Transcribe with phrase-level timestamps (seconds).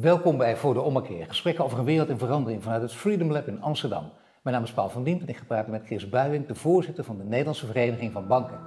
[0.00, 3.46] Welkom bij Voor de Ommekeer, gesprekken over een wereld in verandering vanuit het Freedom Lab
[3.46, 4.12] in Amsterdam.
[4.42, 7.04] Mijn naam is Paul van Diemt en ik ga praten met Chris Buijing, de voorzitter
[7.04, 8.60] van de Nederlandse Vereniging van Banken.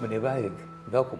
[0.00, 0.52] Meneer Buijing,
[0.90, 1.18] welkom.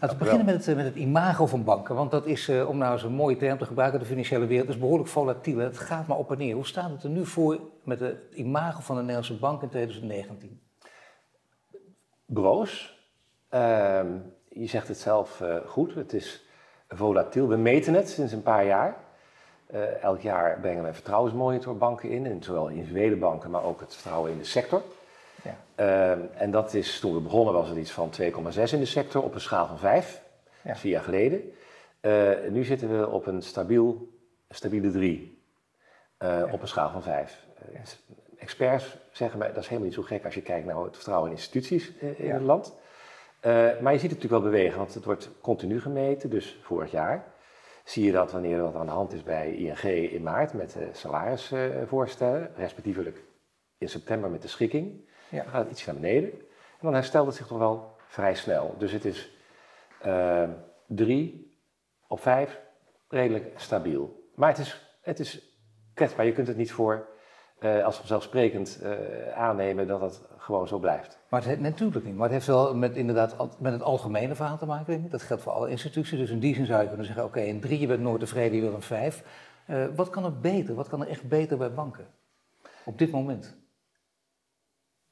[0.00, 2.78] Laten we beginnen met het, met het imago van banken, want dat is, uh, om
[2.78, 5.58] nou eens een mooie term te gebruiken, de financiële wereld is behoorlijk volatiel.
[5.58, 6.54] Het gaat maar op en neer.
[6.54, 10.60] Hoe staat het er nu voor met het imago van de Nederlandse bank in 2019?
[12.26, 12.96] Broos.
[13.50, 14.00] Uh,
[14.48, 16.44] je zegt het zelf uh, goed, het is
[16.88, 17.48] volatiel.
[17.48, 18.96] We meten het sinds een paar jaar.
[19.74, 23.80] Uh, elk jaar brengen we een vertrouwensmonitor banken in, en zowel individuele banken, maar ook
[23.80, 24.82] het vertrouwen in de sector.
[25.42, 25.56] Ja.
[25.76, 28.26] Uh, en dat is, toen we begonnen was het iets van 2,6
[28.72, 30.22] in de sector op een schaal van 5,
[30.62, 30.76] ja.
[30.76, 31.52] vier jaar geleden.
[32.52, 34.08] Nu zitten we op een stabiel,
[34.50, 35.42] stabiele 3
[36.18, 36.48] ja.
[36.52, 37.46] op een schaal van 5.
[38.38, 41.30] Experts zeggen mij, dat is helemaal niet zo gek als je kijkt naar het vertrouwen
[41.30, 42.74] in instituties in het land.
[43.46, 46.30] Uh, maar je ziet het natuurlijk wel bewegen, want het wordt continu gemeten.
[46.30, 47.34] Dus vorig jaar
[47.84, 50.88] zie je dat wanneer dat aan de hand is bij ING in maart met de
[50.92, 53.24] salarisvoorstellen, respectievelijk
[53.78, 55.42] in september met de schikking, ja.
[55.42, 56.30] dan gaat het iets naar beneden.
[56.30, 58.74] En dan herstelt het zich toch wel vrij snel.
[58.78, 59.32] Dus het is
[60.06, 60.48] uh,
[60.86, 61.56] drie
[62.06, 62.60] op vijf
[63.08, 64.30] redelijk stabiel.
[64.34, 65.58] Maar het is, het is
[65.94, 66.26] kwetsbaar.
[66.26, 67.08] Je kunt het niet voor
[67.60, 68.92] uh, als vanzelfsprekend uh,
[69.36, 71.18] aannemen dat het gewoon zo blijft.
[71.28, 72.14] Maar het, natuurlijk niet.
[72.14, 75.10] Maar het heeft wel met, inderdaad, met het algemene verhaal te maken, denk ik.
[75.10, 76.18] Dat geldt voor alle instituties.
[76.18, 78.20] Dus in die zin zou je kunnen zeggen, oké, okay, een drie, je bent nooit
[78.20, 79.24] tevreden, je wil een vijf.
[79.70, 80.74] Uh, wat kan er beter?
[80.74, 82.06] Wat kan er echt beter bij banken?
[82.84, 83.56] Op dit moment?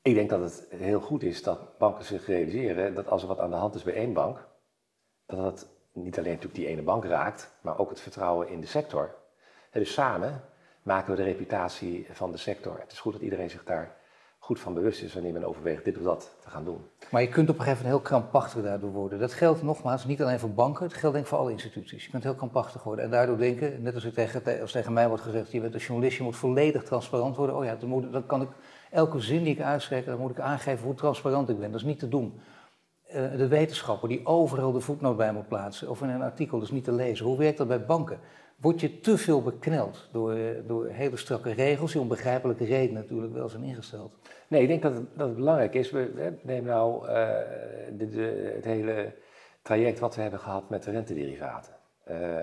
[0.03, 3.39] Ik denk dat het heel goed is dat banken zich realiseren dat als er wat
[3.39, 4.47] aan de hand is bij één bank,
[5.27, 8.67] dat dat niet alleen natuurlijk die ene bank raakt, maar ook het vertrouwen in de
[8.67, 9.15] sector.
[9.71, 10.43] En dus samen
[10.87, 12.79] maken we de reputatie van de sector.
[12.81, 13.97] Het is goed dat iedereen zich daar
[14.39, 16.81] goed van bewust is wanneer men overweegt dit of dat te gaan doen.
[17.11, 19.19] Maar je kunt op een gegeven moment heel krampachtig daardoor worden.
[19.19, 22.05] Dat geldt nogmaals niet alleen voor banken, het geldt denk ik voor alle instituties.
[22.05, 25.61] Je kunt heel krampachtig worden en daardoor denken, net als, tegen, mij wordt gezegd, je
[25.61, 27.56] bent een journalist, je moet volledig transparant worden.
[27.56, 28.49] Oh ja, dan, moet, dan kan ik
[28.91, 31.71] elke zin die ik uitspreek, dan moet ik aangeven hoe transparant ik ben.
[31.71, 32.41] Dat is niet te doen.
[33.09, 36.71] Uh, de wetenschapper die overal de voetnoot bij moet plaatsen of in een artikel dus
[36.71, 37.27] niet te lezen.
[37.27, 38.19] Hoe werkt dat bij banken?
[38.56, 40.37] Word je te veel bekneld door,
[40.67, 44.12] door hele strakke regels, die om begrijpelijke redenen natuurlijk wel zijn ingesteld.
[44.49, 45.91] Nee, ik denk dat het, dat het belangrijk is.
[45.91, 47.11] We nemen nou uh,
[47.99, 49.12] de, de, het hele
[49.62, 51.72] traject wat we hebben gehad met de rentederivaten.
[52.11, 52.37] Uh,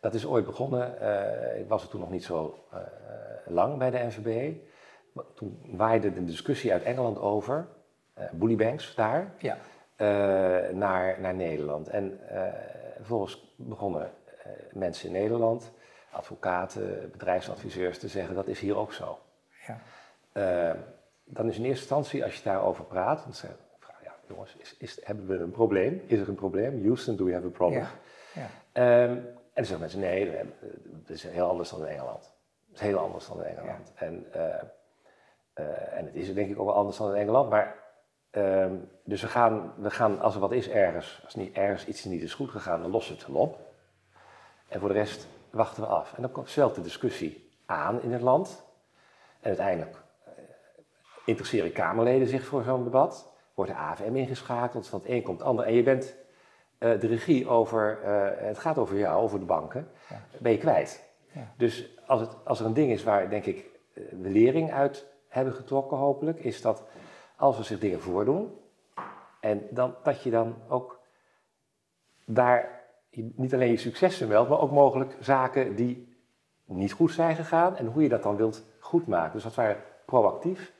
[0.00, 2.58] dat is ooit begonnen, uh, ik was er toen nog niet zo
[3.46, 4.56] lang bij de NVB.
[5.34, 7.66] Toen waaide de discussie uit Engeland over,
[8.32, 9.56] bully banks daar, ja.
[10.72, 11.88] naar, naar Nederland.
[11.88, 12.20] En
[12.96, 14.08] vervolgens begonnen eh,
[14.72, 15.72] mensen in Nederland,
[16.10, 19.18] advocaten, bedrijfsadviseurs, te zeggen dat is hier ook zo.
[19.66, 19.80] Ja.
[20.32, 20.80] Uh,
[21.24, 23.56] dan is in eerste instantie, als je daarover praat, dan zeg je,
[24.02, 26.02] ja, jongens, is, is, hebben we een probleem?
[26.06, 26.84] Is er een probleem?
[26.84, 27.86] Houston, do we have a problem?
[28.34, 28.48] Ja.
[28.72, 29.02] Ja.
[29.02, 29.10] Um,
[29.58, 30.36] en dan zeggen mensen, nee,
[30.98, 32.34] het is heel anders dan in Engeland.
[32.66, 33.92] Het is heel anders dan in Engeland.
[33.94, 34.42] En, uh,
[35.54, 37.74] uh, en het is denk ik ook wel anders dan in Engeland, maar
[38.30, 42.04] um, dus we gaan, we gaan, als er wat is ergens, als niet, ergens iets
[42.04, 43.67] niet is goed gegaan, dan lossen we het wel op.
[44.68, 46.14] En voor de rest wachten we af.
[46.14, 48.64] En dan zwelt de discussie aan in het land.
[49.40, 50.32] En uiteindelijk uh,
[51.24, 53.32] interesseren Kamerleden zich voor zo'n debat.
[53.54, 55.64] Wordt de AFM ingeschakeld, van het een komt het ander.
[55.64, 56.16] En je bent
[56.78, 60.22] uh, de regie over, uh, het gaat over jou, over de banken, ja.
[60.38, 61.04] ben je kwijt.
[61.32, 61.52] Ja.
[61.56, 65.52] Dus als, het, als er een ding is waar, denk ik, we lering uit hebben
[65.54, 66.84] getrokken, hopelijk, is dat
[67.36, 68.58] als er zich dingen voordoen,
[69.40, 71.00] en dan, dat je dan ook
[72.24, 72.77] daar
[73.10, 76.16] niet alleen je successen meldt, maar ook mogelijk zaken die
[76.64, 79.32] niet goed zijn gegaan en hoe je dat dan wilt goedmaken.
[79.32, 80.72] Dus dat wij proactief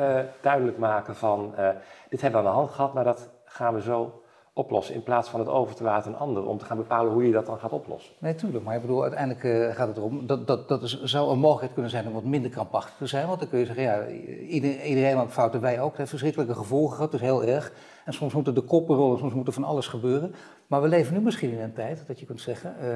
[0.00, 1.68] uh, duidelijk maken van uh,
[2.08, 4.22] dit hebben we aan de hand gehad, maar dat gaan we zo
[4.52, 4.94] oplossen.
[4.94, 7.32] In plaats van het over te laten aan anderen om te gaan bepalen hoe je
[7.32, 8.14] dat dan gaat oplossen.
[8.18, 8.64] Nee, tuurlijk.
[8.64, 11.72] Maar ik bedoel, uiteindelijk uh, gaat het erom dat dat, dat is, zou een mogelijkheid
[11.72, 13.26] kunnen zijn om wat minder krampachtig te zijn.
[13.26, 14.06] Want dan kun je zeggen, ja,
[14.48, 15.88] iedereen, maakt fouten, wij ook.
[15.88, 17.72] Het heeft verschrikkelijke gevolgen gehad, dus heel erg.
[18.04, 20.34] En soms moeten de koppen rollen, soms moet er van alles gebeuren.
[20.66, 22.94] Maar we leven nu misschien in een tijd dat je kunt zeggen, uh,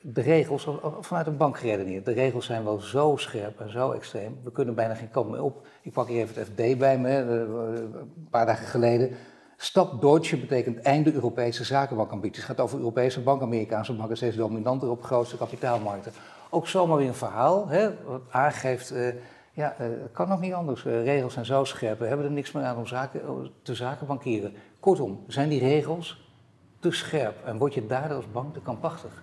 [0.00, 0.68] de regels,
[1.00, 4.38] vanuit een bank geredeneerd, de regels zijn wel zo scherp en zo extreem.
[4.44, 5.66] We kunnen bijna geen kant meer op.
[5.82, 9.16] Ik pak hier even het FD bij me, een paar dagen geleden.
[9.60, 12.46] Stap Deutsche betekent einde Europese zakenbankambities.
[12.46, 16.12] Het gaat over Europese banken, Amerikaanse banken steeds dominanter op grootste kapitaalmarkten.
[16.50, 19.08] Ook zomaar weer een verhaal, hè, wat aangeeft, uh,
[19.52, 20.84] ja, uh, kan nog niet anders.
[20.84, 24.54] Uh, regels zijn zo scherp, we hebben er niks meer aan om zaken, te zakenbankieren.
[24.80, 26.32] Kortom, zijn die regels
[26.80, 29.22] te scherp en word je daardoor als bank te kampachtig?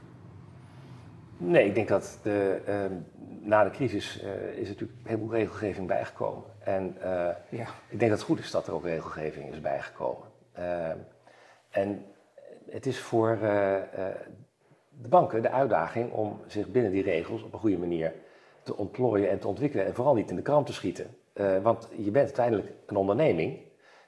[1.38, 2.94] Nee, ik denk dat de, ehm,
[3.42, 4.16] na de crisis
[4.56, 6.44] is er natuurlijk een heleboel regelgeving bijgekomen.
[6.60, 7.04] En uh,
[7.50, 7.68] ja.
[7.90, 10.28] ik denk dat het goed is dat er ook regelgeving is bijgekomen.
[10.60, 10.90] Uh,
[11.70, 12.06] en
[12.70, 13.38] het is voor
[15.02, 18.14] de banken de uitdaging om zich binnen die regels op een goede manier
[18.64, 19.86] te ontplooien en te ontwikkelen.
[19.86, 21.08] En vooral niet in de krant te schieten.
[21.62, 23.60] want je bent uiteindelijk een onderneming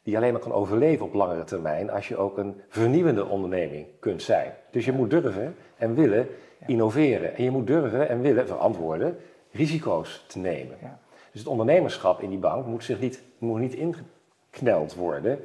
[0.03, 4.21] die alleen maar kan overleven op langere termijn als je ook een vernieuwende onderneming kunt
[4.21, 4.53] zijn.
[4.71, 6.27] Dus je moet durven en willen
[6.65, 7.35] innoveren.
[7.35, 9.17] En je moet durven en willen verantwoorden
[9.51, 10.77] risico's te nemen.
[10.81, 10.99] Ja.
[11.31, 15.39] Dus het ondernemerschap in die bank moet zich niet, moet niet ingekneld worden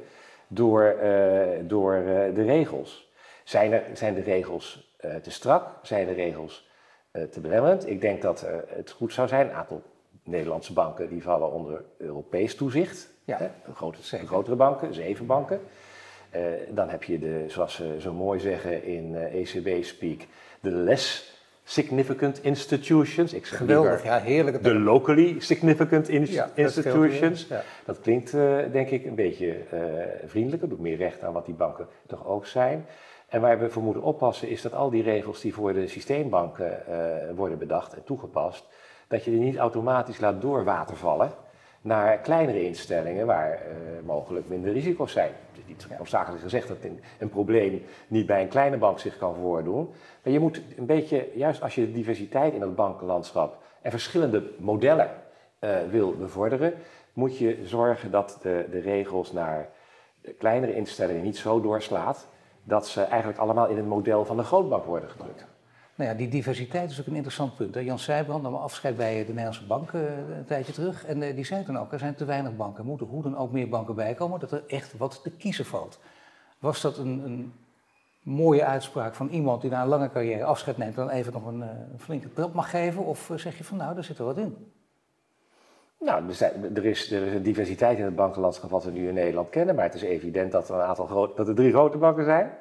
[0.47, 3.11] door, uh, door uh, de regels.
[3.43, 5.67] Zijn, er, zijn de regels uh, te strak?
[5.81, 6.71] Zijn de regels
[7.31, 7.89] te belemmerend?
[7.89, 9.81] Ik denk dat het goed zou zijn, een aantal
[10.23, 13.09] Nederlandse banken die vallen onder Europees toezicht.
[13.23, 13.73] Ja, hè?
[13.73, 15.61] Grote, grotere banken, zeven banken.
[16.69, 20.25] Dan heb je de, zoals ze zo mooi zeggen in ECB-speak, e
[20.59, 21.33] de less
[21.63, 23.33] significant institutions.
[23.33, 24.63] Ik zeg Geweldig, ja, heerlijk.
[24.63, 27.47] De locally significant institutions.
[27.47, 29.79] Dat, dat klinkt uh, denk ik een beetje uh,
[30.25, 32.85] vriendelijker, doet meer recht aan wat die banken toch ook zijn.
[33.27, 36.83] En waar we voor moeten oppassen is dat al die regels die voor de systeembanken
[36.89, 36.95] uh,
[37.35, 38.65] worden bedacht en toegepast,
[39.07, 41.31] dat je die niet automatisch laat doorwatervallen
[41.83, 45.31] naar kleinere instellingen waar uh, mogelijk minder risico's zijn.
[45.51, 46.77] Het is niet noodzakelijk gezegd dat
[47.19, 49.89] een, probleem niet bij een kleine bank zich kan voordoen.
[50.23, 54.51] Maar je moet een beetje, juist als je de diversiteit in het bankenlandschap en verschillende
[54.57, 55.09] modellen
[55.59, 56.73] uh, wil bevorderen,
[57.13, 59.69] moet je zorgen dat de, de regels naar
[60.21, 62.27] de kleinere instellingen niet zo doorslaat
[62.63, 65.52] dat ze eigenlijk allemaal in het model van de grootbank worden gedrukt.
[65.95, 67.75] Nou ja, die diversiteit is ook een interessant punt.
[67.75, 70.01] Jan Seijbrand nam afscheid bij de Nederlandse bank uh,
[70.37, 71.05] een tijdje terug.
[71.05, 72.79] En uh, die zei toen ook, er zijn te weinig banken.
[72.79, 75.99] Er moeten hoe dan ook meer banken bijkomen, dat er echt wat te kiezen valt.
[76.59, 77.53] Was dat een, een
[78.21, 80.95] mooie uitspraak van iemand die na een lange carrière afscheid neemt...
[80.95, 83.05] dan even nog een, uh, een flinke trap mag geven?
[83.05, 84.71] Of zeg je van, nou, daar zit er wat in?
[85.99, 86.23] Nou,
[86.73, 89.75] er is, er is een diversiteit in het bankenlandschap wat we nu in Nederland kennen.
[89.75, 92.51] Maar het is evident dat er, een aantal groot, dat er drie grote banken zijn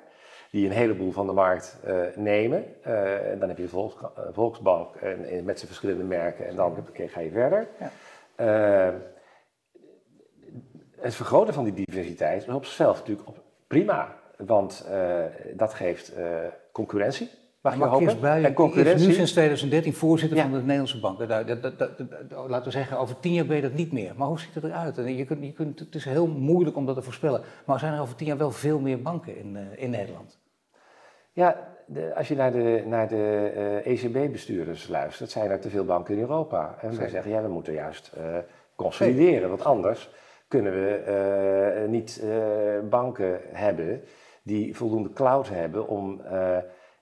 [0.52, 2.64] die een heleboel van de markt uh, nemen.
[2.87, 6.87] Uh, en dan heb je Volks, uh, Volksbank en, met zijn verschillende merken en dan
[6.94, 7.69] ga je verder.
[7.78, 8.94] Ja.
[11.00, 13.28] het vergroten van die diversiteit is op zichzelf natuurlijk
[13.66, 14.88] prima, want
[15.54, 16.12] dat geeft
[16.72, 17.31] concurrentie.
[17.60, 18.20] Mag je hopen?
[18.20, 19.06] Bij, en concurrentie.
[19.06, 21.28] nu sinds 2013 voorzitter van de Nederlandse banken.
[21.28, 21.90] Dat, dat, dat,
[22.49, 24.12] laten we zeggen, over tien jaar ben je dat niet meer.
[24.16, 24.96] Maar hoe ziet het eruit?
[24.96, 27.43] Je kunt, je kunt, het is heel moeilijk om dat te voorspellen.
[27.64, 30.40] Maar zijn er over tien jaar wel veel meer banken in, in Nederland?
[31.32, 35.70] Ja, de, als je naar de, naar de uh, eh, ECB-bestuurders luistert, zijn er te
[35.70, 36.75] veel banken in Europa.
[36.81, 38.37] En zij zeggen, ja, we moeten juist uh,
[38.76, 40.11] consolideren, want anders
[40.49, 41.02] kunnen we
[41.84, 42.23] uh, niet
[42.90, 44.02] banken hebben
[44.43, 46.23] die voldoende cloud hebben om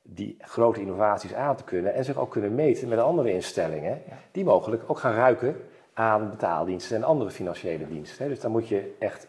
[0.03, 4.45] die grote innovaties aan te kunnen en zich ook kunnen meten met andere instellingen, die
[4.45, 5.57] mogelijk ook gaan ruiken
[5.93, 8.29] aan betaaldiensten en andere financiële diensten.
[8.29, 9.27] Dus daar moet je echt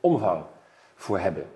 [0.00, 0.44] omvang
[0.94, 1.46] voor hebben.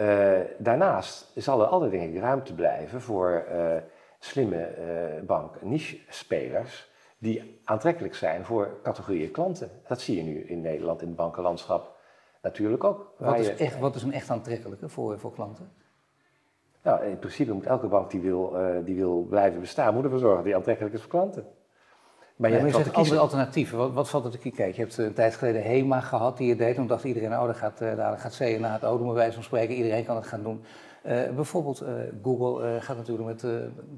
[0.00, 3.76] Uh, daarnaast zal er altijd denk ik ruimte blijven voor uh,
[4.18, 9.70] slimme uh, bank- niche-spelers die aantrekkelijk zijn voor categorieën klanten.
[9.88, 11.96] Dat zie je nu in Nederland in het bankenlandschap
[12.42, 13.12] natuurlijk ook.
[13.18, 15.72] Wat is, echt, wat is een echt aantrekkelijke voor, voor klanten?
[16.82, 20.36] Nou, in principe moet elke bank die wil, die wil blijven bestaan, moet ervoor zorgen
[20.36, 21.46] dat die aantrekkelijk is voor klanten.
[22.40, 23.78] Maar je ja, hebt andere alternatieven.
[23.78, 24.66] Wat, wat valt er te kijken?
[24.66, 26.74] Je hebt een tijd geleden HEMA gehad die je deed.
[26.74, 29.34] Toen dacht iedereen, oh, dat gaat, uh, daar gaat C na het O, bij wijze
[29.34, 29.74] van spreken.
[29.74, 30.64] Iedereen kan het gaan doen.
[31.06, 31.88] Uh, bijvoorbeeld uh,
[32.22, 33.42] Google gaat natuurlijk met,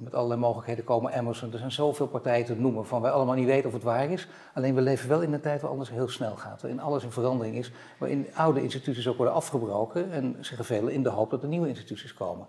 [0.00, 1.12] met allerlei mogelijkheden komen.
[1.12, 4.10] Amazon, er zijn zoveel partijen te noemen van wij allemaal niet weten of het waar
[4.10, 4.28] is.
[4.54, 6.62] Alleen we leven wel in een tijd waar alles heel snel gaat.
[6.62, 7.72] Waarin alles in verandering is.
[7.98, 10.12] Waarin oude instituties ook worden afgebroken.
[10.12, 12.46] En zeggen velen in de hoop dat er nieuwe instituties komen.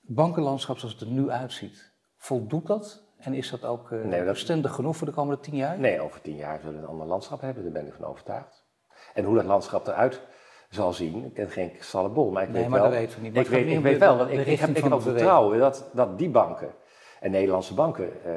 [0.00, 4.74] Bankenlandschap zoals het er nu uitziet, voldoet dat en is dat ook uh, nee, bestendig
[4.74, 5.78] genoeg voor de komende tien jaar?
[5.78, 8.64] Nee, over tien jaar zullen we een ander landschap hebben, daar ben ik van overtuigd.
[9.14, 10.20] En hoe dat landschap eruit
[10.68, 12.90] zal zien, ik ken geen kristallenbol, maar ik nee, weet maar wel...
[12.90, 13.36] Dat weet we niet.
[13.36, 16.68] ik, weet, ik weet wel, want ik, ik, heb, ik vertrouwen dat, dat die banken
[17.20, 18.32] en Nederlandse banken, uh,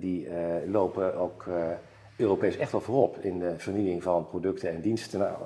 [0.00, 0.34] die uh,
[0.66, 1.46] lopen ook
[2.16, 5.18] Europees echt wel voorop in de vernieuwing van producten en diensten.
[5.18, 5.36] Nou,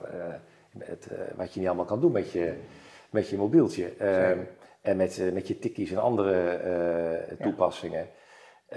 [0.73, 2.55] met, wat je niet allemaal kan doen met je,
[3.11, 3.93] met je mobieltje.
[4.81, 6.61] en met, met je tikkies en andere
[7.41, 8.07] toepassingen.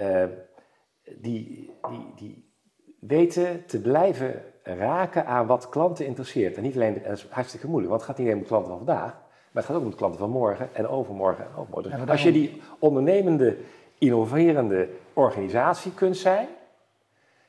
[0.00, 0.24] Uh,
[1.16, 2.52] die, die, die
[3.00, 6.56] weten te blijven raken aan wat klanten interesseert.
[6.56, 8.48] En niet alleen, en dat is hartstikke moeilijk, want het gaat niet alleen om de
[8.48, 11.56] klanten van vandaag, maar het gaat ook om de klanten van morgen en overmorgen en
[11.56, 12.00] overmorgen.
[12.00, 13.56] Dus als je die ondernemende,
[13.98, 16.48] innoverende organisatie kunt zijn,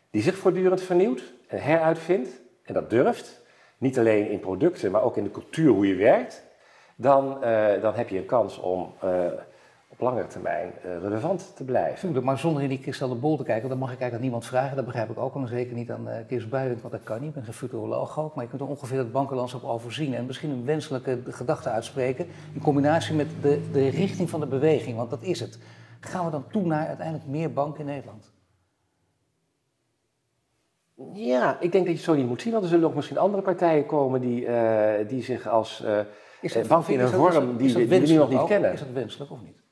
[0.09, 3.41] die zich voortdurend vernieuwt en heruitvindt, en dat durft,
[3.77, 6.43] niet alleen in producten, maar ook in de cultuur hoe je werkt,
[6.95, 9.25] dan, uh, dan heb je een kans om uh,
[9.93, 11.99] op langere termijn uh, relevant te blijven.
[11.99, 14.29] Tuurlijk, maar zonder in die kristal de bol te kijken, dan mag ik eigenlijk aan
[14.29, 14.75] niemand vragen.
[14.75, 17.27] Dat begrijp ik ook al zeker niet aan uh, Kees Buijink, want dat kan niet.
[17.27, 20.49] Ik ben geen futuroloog ook, maar je kunt er ongeveer het bankenlandschap overzien en misschien
[20.49, 25.23] een wenselijke gedachte uitspreken in combinatie met de, de richting van de beweging, want dat
[25.23, 25.59] is het.
[25.99, 28.31] Gaan we dan toe naar uiteindelijk meer banken in Nederland?
[31.13, 33.17] Ja, ik denk dat je het zo niet moet zien, want er zullen ook misschien
[33.17, 37.87] andere partijen komen die, uh, die zich als uh, bank in een vorm die, die
[37.87, 38.73] we nu nog niet kennen.
[38.73, 39.62] Is dat wenselijk of niet?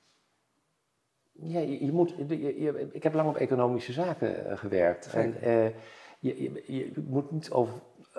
[1.43, 5.13] Ja, je, je moet, je, ik heb lang op economische zaken uh, gewerkt.
[5.13, 5.35] En
[6.19, 7.73] je, je, moet niet over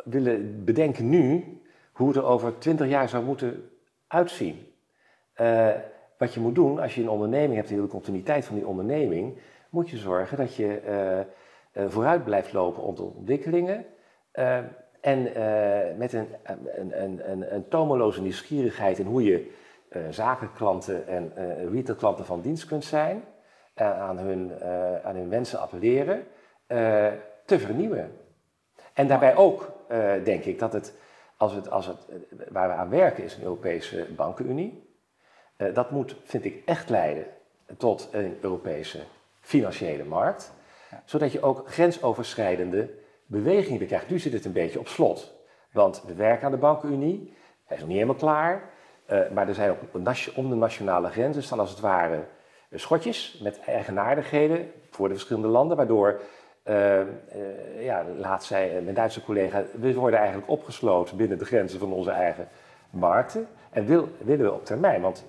[0.05, 1.45] willen bedenken nu
[1.93, 3.71] hoe het er over twintig jaar zou moeten
[4.07, 4.67] uitzien.
[6.19, 9.39] wat je moet doen als je een onderneming hebt, in de continuïteit van die onderneming,
[9.71, 10.81] moet je zorgen dat je
[11.77, 13.85] uh, vooruit blijft lopen op de ontwikkelingen.
[15.01, 15.23] En
[15.97, 19.51] met een, een, een, een, tomeloze nieuwsgierigheid in hoe je
[20.11, 21.33] zakenklanten en
[21.73, 23.25] retailklanten van dienst kunt zijn.
[23.75, 24.63] aan, hun,
[25.05, 26.27] aan hun wensen appelleren.
[27.45, 28.17] te vernieuwen.
[28.93, 29.73] En daarbij ook
[30.25, 30.95] denk ik dat het,
[31.37, 31.99] als het, als het,
[32.49, 34.97] waar we aan werken is een Europese bankenunie.
[35.73, 37.27] dat moet, vind ik, echt leiden
[37.77, 38.99] tot een Europese
[39.41, 40.53] financiële markt
[41.05, 42.91] zodat je ook grensoverschrijdende
[43.27, 44.11] bewegingen krijgt.
[44.11, 45.35] Nu zit het een beetje op slot.
[45.73, 47.33] Want we werken aan de bankenunie,
[47.65, 48.71] hij is nog niet helemaal klaar.
[49.13, 49.79] Uh, maar er zijn ook
[50.35, 52.25] om de nationale grenzen staan als het ware
[52.69, 56.21] eh, schotjes met eigenaardigheden voor de verschillende landen, waardoor,
[56.65, 57.05] uh, uh,
[57.81, 62.11] ja, laat zij, mijn Duitse collega, we worden eigenlijk opgesloten binnen de grenzen van onze
[62.11, 62.49] eigen
[62.91, 63.47] markten.
[63.71, 65.25] En wil, willen we op termijn, want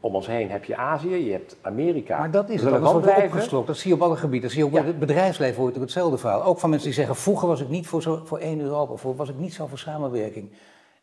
[0.00, 2.18] om ons heen heb je Azië, je hebt Amerika.
[2.18, 3.66] Maar dat is het, dat wordt opgeslokt.
[3.66, 4.42] Dat zie je op alle gebieden.
[4.42, 4.84] Dat zie je ook ja.
[4.84, 6.44] het bedrijfsleven hoort ook hetzelfde verhaal.
[6.44, 9.16] Ook van mensen die zeggen, vroeger was ik niet voor, zo, voor één Europa, voor,
[9.16, 10.50] was ik niet zo voor samenwerking.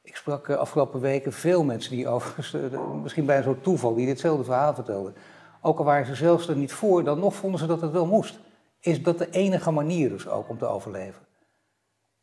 [0.04, 2.56] Ik sprak uh, afgelopen weken veel mensen die overigens,
[3.04, 5.14] misschien bij een soort toeval, die ditzelfde verhaal vertelden.
[5.62, 8.06] Ook al waren ze zelfs er niet voor, dan nog vonden ze dat het wel
[8.06, 8.40] moest.
[8.80, 11.22] Is dat de enige manier dus ook om te overleven?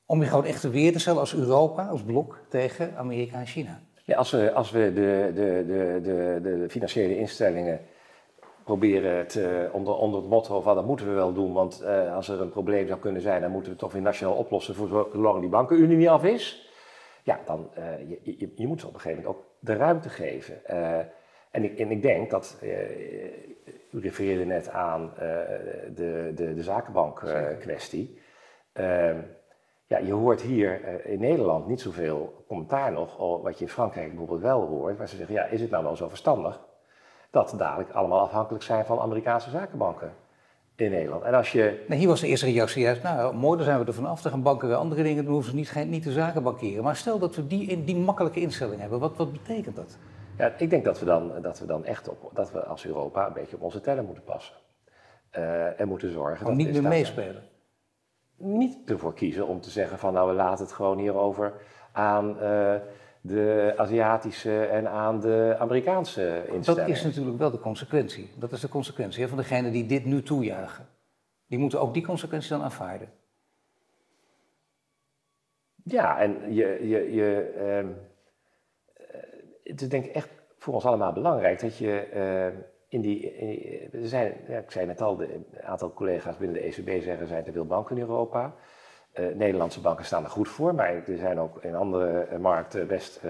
[0.06, 3.80] Om je gewoon echt weer te stellen als Europa, als blok, tegen Amerika en China.
[4.04, 7.80] Ja, als we, als we de, de, de, de, de financiële instellingen
[8.64, 12.28] proberen te, onder, onder het motto van dat moeten we wel doen, want uh, als
[12.28, 15.08] er een probleem zou kunnen zijn, dan moeten we het toch weer nationaal oplossen voor
[15.12, 16.67] zolang die bankenunie af is.
[17.28, 20.08] Ja, dan uh, je, je, je moet ze op een gegeven moment ook de ruimte
[20.08, 20.60] geven.
[20.70, 20.98] Uh,
[21.50, 22.58] en, ik, en ik denk dat,
[23.90, 25.12] u refereerde net aan
[25.94, 27.24] de, de, de zakenbank
[27.58, 28.20] kwestie.
[28.72, 29.20] Ehm,
[29.86, 34.40] ja, je hoort hier in Nederland niet zoveel commentaar nog, wat je in Frankrijk bijvoorbeeld
[34.40, 36.60] wel hoort, waar ze zeggen, ja, is het nou wel zo verstandig
[37.30, 40.12] dat dadelijk allemaal afhankelijk zijn van Amerikaanse zakenbanken
[40.80, 41.22] in Nederland?
[41.22, 41.84] En als je...
[41.88, 44.32] Nee, hier was de eerste reactie juist, nou mooi, dan zijn we er vanaf, dan
[44.32, 46.84] gaan banken weer andere dingen, dan hoeven ze niet, niet de zaken bankeren.
[46.84, 49.98] Maar stel dat we die, die makkelijke instelling hebben, wat, wat betekent dat?
[50.38, 53.26] Ja, ik denk dat we dan, dat we dan echt op, dat we als Europa
[53.26, 54.54] een beetje op onze tellen moeten passen.
[55.38, 56.46] Uh, en moeten zorgen...
[56.46, 57.42] Om niet meer meespelen
[58.38, 61.52] niet ervoor kiezen om te zeggen van nou we laten het gewoon hierover
[61.92, 62.74] aan uh,
[63.28, 66.86] de Aziatische en aan de Amerikaanse instellingen.
[66.86, 68.30] Dat is natuurlijk wel de consequentie.
[68.38, 70.86] Dat is de consequentie hè, van degenen die dit nu toejuichen.
[71.46, 73.08] Die moeten ook die consequentie dan aanvaarden.
[75.82, 77.54] Ja, en je, je, je,
[77.84, 77.90] uh,
[79.62, 83.30] het is denk ik echt voor ons allemaal belangrijk dat je uh, in die,
[83.92, 87.26] er zijn, ja, ik zei net al, een aantal collega's binnen de ECB zeggen er
[87.26, 88.54] zijn te veel banken in Europa.
[89.18, 92.86] Uh, Nederlandse banken staan er goed voor, maar er zijn ook in andere eh, markten
[92.86, 93.20] best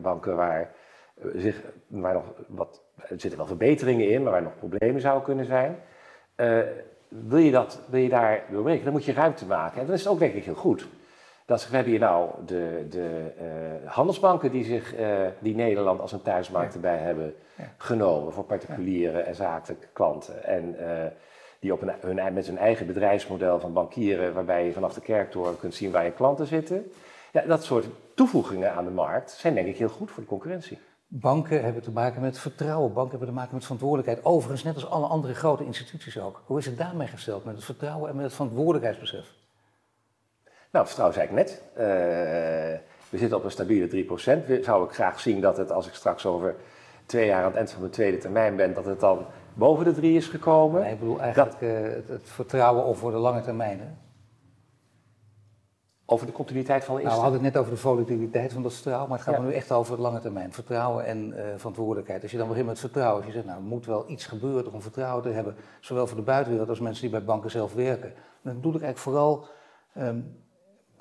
[0.00, 0.70] banken waar,
[1.34, 5.44] zich, waar nog wat, er zitten wel verbeteringen in, maar waar nog problemen zouden kunnen
[5.44, 5.76] zijn.
[7.08, 9.80] wil, je dat, wil je daar doorbreken, dan moet je ruimte maken.
[9.80, 10.88] En dan is ook denk ik heel goed
[11.52, 13.32] dat we hebben hier nou de, de
[13.84, 17.34] uh, handelsbanken die, zich, uh, die Nederland als een thuismarkt erbij hebben
[17.76, 20.44] genomen voor particuliere en zakelijke klanten.
[20.44, 20.86] En uh,
[21.62, 25.58] die op een, hun, met hun eigen bedrijfsmodel van bankieren, waarbij je vanaf de kerktoren
[25.58, 26.92] kunt zien waar je klanten zitten.
[27.32, 30.78] Ja, dat soort toevoegingen aan de markt zijn denk ik heel goed voor de concurrentie.
[31.06, 34.24] Banken hebben te maken met vertrouwen, banken hebben te maken met verantwoordelijkheid.
[34.24, 36.42] Overigens, net als alle andere grote instituties ook.
[36.46, 39.26] Hoe is het daarmee gesteld met het vertrouwen en met het verantwoordelijkheidsbesef?
[40.70, 41.62] Nou, vertrouwen zei ik net.
[41.72, 41.80] Uh,
[43.10, 44.04] we zitten op een stabiele
[44.60, 44.64] 3%.
[44.64, 46.54] Zou ik graag zien dat het, als ik straks over
[47.06, 49.92] twee jaar aan het eind van mijn tweede termijn ben, dat het dan boven de
[49.92, 50.80] 3 is gekomen.
[50.80, 51.78] Nee, ik bedoel eigenlijk dat, uh,
[52.08, 53.80] het, vertrouwen over de lange termijn.
[53.80, 53.86] Hè?
[56.06, 58.72] Over de continuïteit van de Nou, we hadden het net over de volatiliteit van dat
[58.72, 59.42] vertrouwen, maar het gaat ja.
[59.42, 60.52] nu echt over de lange termijn.
[60.52, 62.22] Vertrouwen en uh, verantwoordelijkheid.
[62.22, 64.72] Als je dan begint met vertrouwen, als je zegt, nou, er moet wel iets gebeuren
[64.72, 68.12] om vertrouwen te hebben, zowel voor de buitenwereld als mensen die bij banken zelf werken.
[68.42, 69.46] Dan bedoel ik eigenlijk vooral
[69.98, 70.40] um,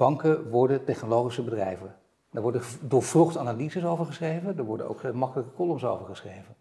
[0.01, 1.95] Banken worden technologische bedrijven.
[2.31, 6.55] Daar worden doorvrocht analyses over geschreven, er worden ook makkelijke columns over geschreven.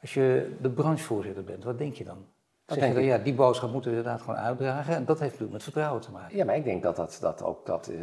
[0.00, 2.26] Als je de branchevoorzitter bent, wat denk je dan?
[2.64, 4.94] Dan zeg je dan, ja, die boodschap moeten we inderdaad gewoon uitdragen.
[4.94, 6.36] En dat heeft natuurlijk met vertrouwen te maken.
[6.36, 7.98] Ja, maar ik denk dat dat, dat ook dat, uh,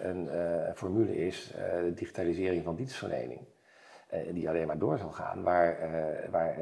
[0.00, 3.40] een uh, formule is, uh, de digitalisering van dienstverlening.
[4.30, 5.78] die alleen maar door zal gaan, waar,
[6.30, 6.56] waar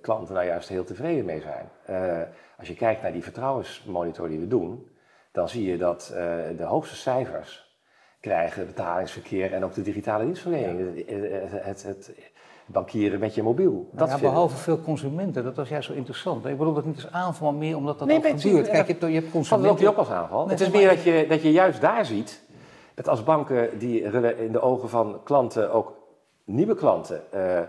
[0.00, 1.68] klanten nou juist heel tevreden mee zijn.
[2.58, 4.88] als je kijkt naar die vertrouwensmonitor die we doen,
[5.32, 6.12] dan zie je dat
[6.56, 7.78] de hoogste cijfers
[8.20, 11.06] krijgen betalingsverkeer en ook de digitale dienstverlening.
[11.06, 12.14] Het, het, het,
[12.66, 13.88] bankieren met je mobiel.
[13.92, 16.46] Dat ja, behalve veel consumenten, dat was juist zo interessant.
[16.46, 18.68] Ik bedoel dat niet als aanval, maar meer omdat dat nee, ook gebeurt.
[18.68, 19.84] Kijk, je, je hebt consumenten...
[19.84, 20.48] Dat ook als aanval.
[20.48, 22.42] het is meer dat je, dat je juist daar ziet,
[22.94, 24.02] dat als banken die
[24.36, 25.92] in de ogen van klanten, ook
[26.44, 27.60] nieuwe klanten, uh,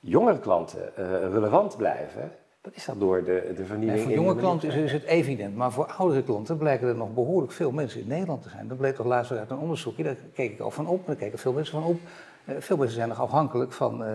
[0.00, 4.02] jongere klanten, uh, relevant blijven, dat is dat door de, de vernieuwing.
[4.02, 7.52] voor jonge klanten is, is, het evident, maar voor oudere klanten blijken er nog behoorlijk
[7.52, 8.68] veel mensen in Nederland te zijn.
[8.68, 11.38] Dat bleek toch laatst uit een onderzoekje, daar keek ik al van op, daar keken
[11.38, 11.98] veel mensen van op.
[12.46, 14.08] Eh, veel mensen zijn nog afhankelijk van, uh,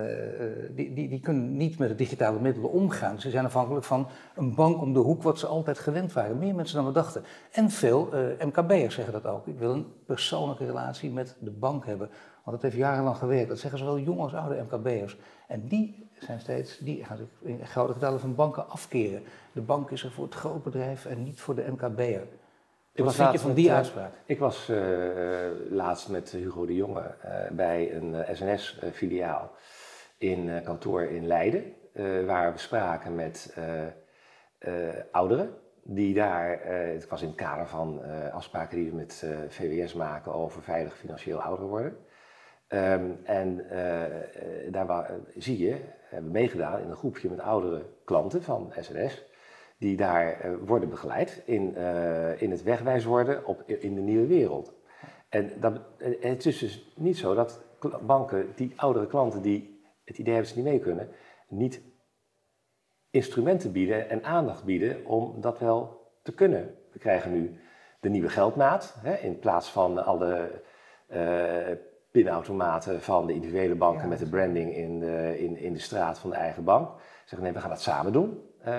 [0.76, 3.20] die, die, die kunnen niet met de digitale middelen omgaan.
[3.20, 6.38] Ze zijn afhankelijk van een bank om de hoek, wat ze altijd gewend waren.
[6.38, 7.24] Meer mensen dan we dachten.
[7.52, 8.10] En veel
[8.46, 9.48] MKB'ers zeggen dat ook.
[9.48, 12.10] Ik wil een persoonlijke relatie met de bank hebben.
[12.44, 13.50] Want dat heeft jarenlang gewerkt.
[13.50, 15.18] Dat zeggen zowel jonge als oude MKB'ers.
[15.48, 19.24] En die zijn steeds, die gaan zich in grote getalen van banken afkeren.
[19.52, 22.28] De bank is er voor het grootbedrijf en niet voor de MKB'er.
[22.94, 24.14] Ik Wat vind je van die met, uitspraak?
[24.26, 29.52] Ik was uh, laatst met Hugo de Jonge uh, bij een SNS-filiaal
[30.18, 31.74] in kantoor in Leiden,
[32.26, 33.56] waar we spraken met
[35.12, 40.34] ouderen die daar, het was in het kader van afspraken die we met VWS maken
[40.34, 41.98] over veilig financieel ouder worden.
[42.68, 43.66] Um, en
[44.72, 45.80] daar zie je,
[46.10, 49.24] hebben we meegedaan in een groepje met oudere klanten van SNS
[49.82, 54.28] die daar uh, worden begeleid in, uh, in het wegwijs worden op, in de nieuwe
[54.28, 54.74] wereld.
[55.30, 55.82] En dat,
[56.20, 57.64] het is dus niet zo dat
[58.02, 61.10] banken, die oudere klanten die het idee hebben ze niet mee kunnen,
[61.48, 61.82] niet
[63.10, 66.76] instrumenten bieden en aandacht bieden om dat wel te kunnen.
[66.92, 67.60] We krijgen nu
[68.00, 70.64] de nieuwe geldmaat, hè, in plaats van alle
[71.12, 71.78] uh,
[72.12, 76.30] pinautomaten van de individuele banken met de branding in de, in, in de straat van
[76.30, 76.90] de eigen bank.
[77.20, 78.50] Zeggen nee, we gaan dat samen doen.
[78.64, 78.74] Eh,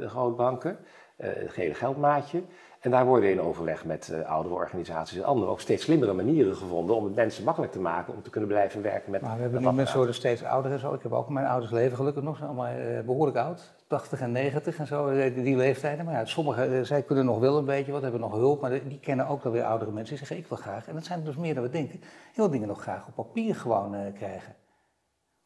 [0.00, 0.78] de grootbanken,
[1.16, 2.42] eh, het gele geldmaatje.
[2.80, 6.56] En daar worden in overleg met uh, oudere organisaties en anderen ook steeds slimmere manieren
[6.56, 9.20] gevonden om het mensen makkelijk te maken om te kunnen blijven werken met.
[9.20, 10.94] Maar we hebben nu mensen worden steeds ouder en zo.
[10.94, 13.72] Ik heb ook mijn ouders leven gelukkig nog, zijn allemaal behoorlijk oud.
[13.86, 16.04] 80 en 90 en zo, die, leeftijden.
[16.04, 19.00] Maar ja, sommigen, zij kunnen nog wel een beetje wat, hebben nog hulp, maar die
[19.00, 20.16] kennen ook wel weer oudere mensen.
[20.16, 22.00] Die zeggen, ik wil graag, en dat zijn er dus meer dan we denken,
[22.32, 24.54] heel dingen nog graag op papier gewoon krijgen.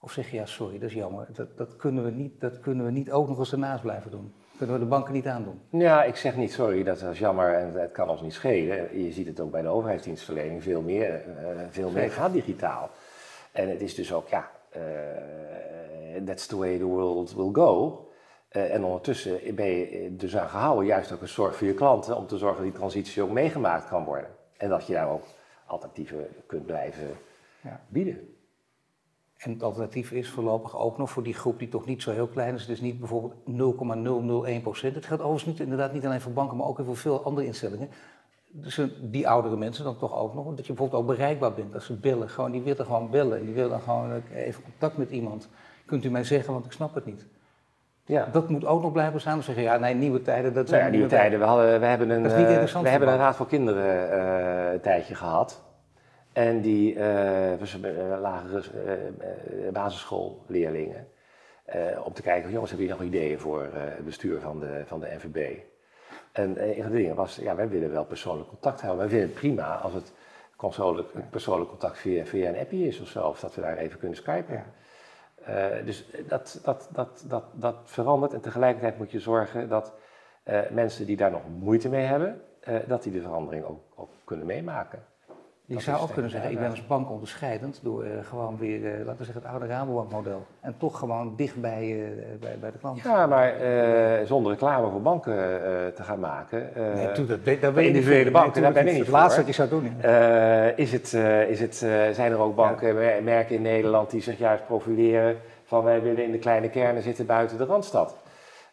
[0.00, 2.84] Of zeg je, ja sorry, dat is jammer, dat, dat, kunnen, we niet, dat kunnen
[2.84, 4.34] we niet ook nog eens ernaast blijven doen.
[4.56, 5.60] Kunnen we de banken niet aandoen?
[5.70, 9.02] Ja, ik zeg niet sorry, dat is jammer en het kan ons niet schelen.
[9.02, 12.90] Je ziet het ook bij de overheidsdienstverlening, veel meer, uh, veel meer gaat digitaal.
[13.52, 18.00] En het is dus ook, ja, uh, that's the way the world will go.
[18.52, 22.16] Uh, en ondertussen ben je dus aan gehouden, juist ook een zorg voor je klanten,
[22.16, 24.30] om te zorgen dat die transitie ook meegemaakt kan worden.
[24.56, 25.24] En dat je daar ook
[25.66, 27.08] alternatieven kunt blijven
[27.60, 27.80] ja.
[27.88, 28.35] bieden.
[29.36, 32.26] En het alternatief is voorlopig ook nog voor die groep die toch niet zo heel
[32.26, 32.68] klein is.
[32.68, 34.94] Is niet bijvoorbeeld 0,001 procent.
[34.94, 37.88] Het geldt overigens niet, inderdaad niet alleen voor banken, maar ook voor veel andere instellingen.
[38.48, 40.54] Dus die oudere mensen dan toch ook nog.
[40.54, 41.72] Dat je bijvoorbeeld ook bereikbaar bent.
[41.72, 42.28] Dat ze bellen.
[42.28, 43.44] Gewoon, die willen gewoon bellen.
[43.44, 45.48] Die willen gewoon even contact met iemand.
[45.84, 47.26] Kunt u mij zeggen, want ik snap het niet.
[48.04, 48.28] Ja.
[48.32, 49.42] Dat moet ook nog blijven staan.
[49.42, 50.54] Zeggen ja, nee, nieuwe tijden.
[50.54, 51.38] Dat zijn ja, nieuwe tijden.
[51.38, 55.64] We, hadden, we hebben een, uh, we hebben een Raad voor Kinderen uh, tijdje gehad.
[56.36, 58.62] En die uh, lagere
[59.64, 61.08] uh, basisschoolleerlingen.
[62.04, 65.06] om te kijken, jongens, hebben jullie nog ideeën voor het bestuur van de, van de
[65.06, 65.58] NVB?
[66.32, 69.00] En een van de dingen was, ja, wij willen wel persoonlijk contact houden.
[69.00, 70.12] Wij vinden het prima als het
[70.56, 73.28] persoonlijk, persoonlijk contact via, via een appje is of zo.
[73.28, 74.64] Of dat we daar even kunnen skypen.
[75.46, 75.82] Ja.
[75.84, 78.32] dus dat, dat, dat, dat, dat verandert.
[78.32, 79.92] En tegelijkertijd moet je zorgen dat
[80.70, 82.42] mensen die daar nog moeite mee hebben,
[82.86, 85.14] dat die de verandering ook, ook kunnen meemaken.
[85.66, 88.98] Je zou ook kunnen zeggen, ik ben als bank onderscheidend door uh, gewoon weer, uh,
[88.98, 90.46] laten we zeggen, het oude Rabobank-model.
[90.60, 92.06] En toch gewoon dicht bij, uh,
[92.40, 93.02] bij, bij, de klant.
[93.02, 93.54] Ja, maar
[94.24, 95.34] zonder reclame voor banken
[95.94, 96.70] te gaan maken.
[96.94, 99.54] nee, doe dat, daar ben individuele banken, daar ben ik niet Het laatste wat je
[99.54, 99.84] zou doen.
[100.76, 101.12] is het,
[101.48, 101.76] is het,
[102.14, 106.32] zijn er ook banken, merken in Nederland die zich juist profileren van wij willen in
[106.32, 108.16] de kleine kernen zitten buiten de Randstad.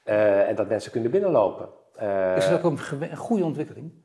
[0.04, 1.68] en dat mensen kunnen binnenlopen.
[2.36, 4.03] is dat ook een goede ontwikkeling?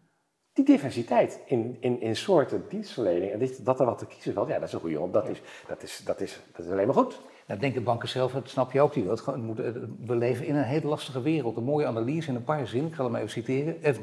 [0.64, 4.58] Die diversiteit in, in, in soorten dienstverlening en dat er wat te kiezen valt, ja,
[4.58, 5.12] dat is een goede op.
[5.12, 7.20] Dat, is, dat, is, dat, is, dat is alleen maar goed.
[7.46, 9.24] Nou, denken banken zelf, dat snap je ook, die dat
[10.06, 11.56] we leven in een hele lastige wereld.
[11.56, 14.02] Een mooie analyse in een paar zinnen, ik ga hem even citeren, FD.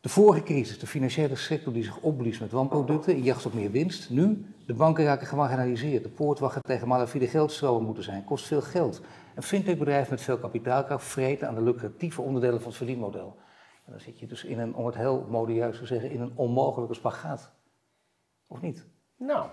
[0.00, 3.70] De vorige crisis, de financiële sector die zich opblies met wanproducten in jacht op meer
[3.70, 4.10] winst.
[4.10, 6.02] Nu, de banken raken gemarginaliseerd.
[6.02, 8.24] De poortwachten tegen malafide geldstromen moeten zijn.
[8.24, 9.00] Kost veel geld.
[9.34, 13.36] Een fintechbedrijf met veel kapitaalkracht vreten aan de lucratieve onderdelen van het verdienmodel.
[13.84, 16.32] En dan zit je dus in een, om het heel modieus te zeggen, in een
[16.34, 17.52] onmogelijke spagaat.
[18.48, 18.86] Of niet?
[19.16, 19.46] Nou,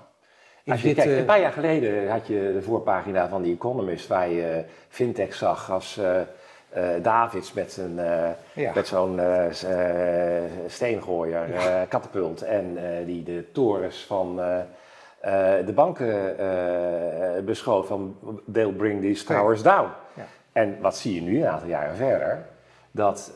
[0.66, 4.30] als je kijkt, een paar jaar geleden had je de voorpagina van The Economist waar
[4.30, 6.20] je fintech zag als uh,
[6.78, 8.72] uh, Davids met, een, uh, ja.
[8.74, 9.20] met zo'n
[10.68, 11.48] steengooier,
[11.88, 14.36] katapult en die de torens van
[15.66, 16.36] de banken
[17.46, 18.18] beschoot van
[18.52, 19.90] they'll bring these towers down.
[20.14, 20.26] Ja.
[20.52, 22.46] En wat zie je nu, een aantal jaren verder?
[23.00, 23.34] Dat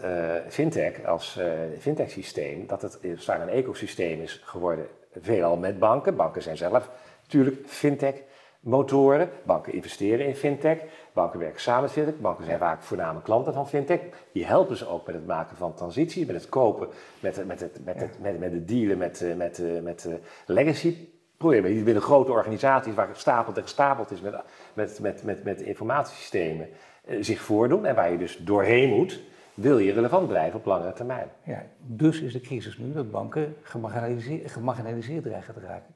[0.49, 1.39] fintech als
[1.79, 4.87] fintech systeem, dat het zwaar een ecosysteem is geworden,
[5.19, 6.15] veelal met banken.
[6.15, 6.89] Banken zijn zelf
[7.21, 8.15] natuurlijk fintech
[8.59, 9.29] motoren.
[9.43, 10.77] Banken investeren in fintech.
[11.13, 12.19] Banken werken samen met fintech.
[12.19, 13.99] Banken zijn vaak voornamelijk klanten van fintech.
[14.31, 16.87] Die helpen ze ook met het maken van transitie, met het kopen,
[17.19, 20.13] met het, met het, met het, met, met dealen met, eh, met, met, eh,
[20.45, 20.95] legacy
[21.37, 21.71] problemen.
[21.71, 24.35] Die binnen grote organisaties waar gestapeld en gestapeld is met,
[24.73, 26.69] met, met, met, met informatiesystemen
[27.05, 27.85] eh, zich voordoen.
[27.85, 31.29] En waar je dus doorheen moet, wil je relevant blijven op langere termijn.
[31.43, 35.95] Ja, dus is de crisis nu dat banken gemarginaliseerd, dreigen te raken.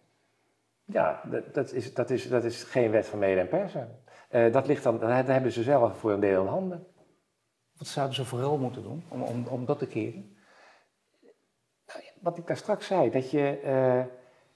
[0.86, 4.00] Ja, dat, dat, is, dat, is, dat is geen wet van mede en persen.
[4.32, 6.88] Uh, dat, ligt dan, dat hebben ze zelf voor een deel in handen.
[7.78, 10.36] Wat zouden ze vooral moeten doen om, om, om dat te keren?
[11.88, 14.04] Nou wat ik daar straks zei, dat je uh,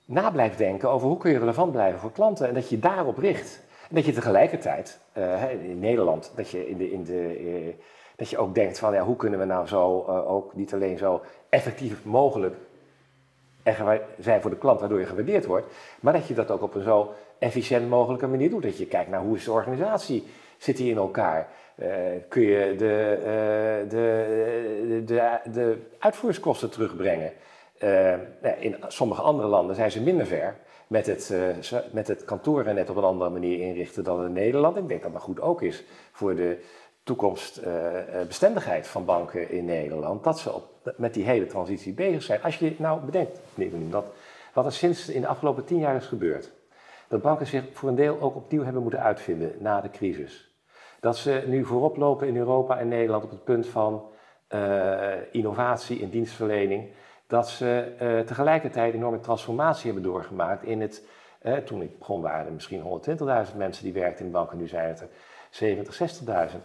[0.06, 3.18] na blijft denken over hoe kun je relevant blijven voor klanten en dat je daarop
[3.18, 3.64] richt.
[3.90, 7.76] En dat je tegelijkertijd, uh, in Nederland, dat je, in de, in de,
[8.22, 11.22] dat je ook denkt van ja, hoe kunnen we nou zo ook niet alleen zo
[11.50, 12.56] effectief mogelijk
[14.20, 15.68] zijn voor de klant, waardoor je gewaardeerd wordt.
[16.00, 18.64] Maar dat je dat ook op een zo efficiënt mogelijke manier doet.
[18.64, 21.48] Dat je kijkt naar hoe is de organisatie, zit die in elkaar?
[21.76, 21.88] Uh,
[22.28, 27.32] kun je de, uh, de, de, de, uitvoeringskosten terugbrengen?
[27.84, 28.14] Uh,
[28.60, 30.56] in sommige andere landen zijn ze minder ver
[30.88, 31.34] met het,
[31.92, 34.78] met het kantoor net op een andere manier inrichten dan in Nederland.
[34.78, 36.58] Ik denk dat dat goed ook is voor de
[37.12, 40.24] toekomstbestendigheid van banken in Nederland.
[40.24, 42.44] Dat ze op met die hele transitie bezig zijn.
[42.44, 43.40] Als je nou bedenkt,
[43.90, 44.06] dat,
[44.54, 46.52] wat er sinds in de afgelopen tien jaar is gebeurd,
[47.08, 50.56] dat banken zich voor een deel ook opnieuw hebben moeten uitvinden na de crisis.
[51.00, 54.04] Dat ze nu voorop lopen in Europa en Nederland op het punt van
[54.50, 56.90] uh, innovatie in dienstverlening.
[57.28, 61.04] Dat ze tegelijkertijd enorme transformatie hebben doorgemaakt in het.
[61.66, 63.02] Toen ik begon waren er misschien
[63.50, 65.08] 120.000 mensen die werkten in banken, nu zijn het er
[65.52, 66.58] 70, 60.000.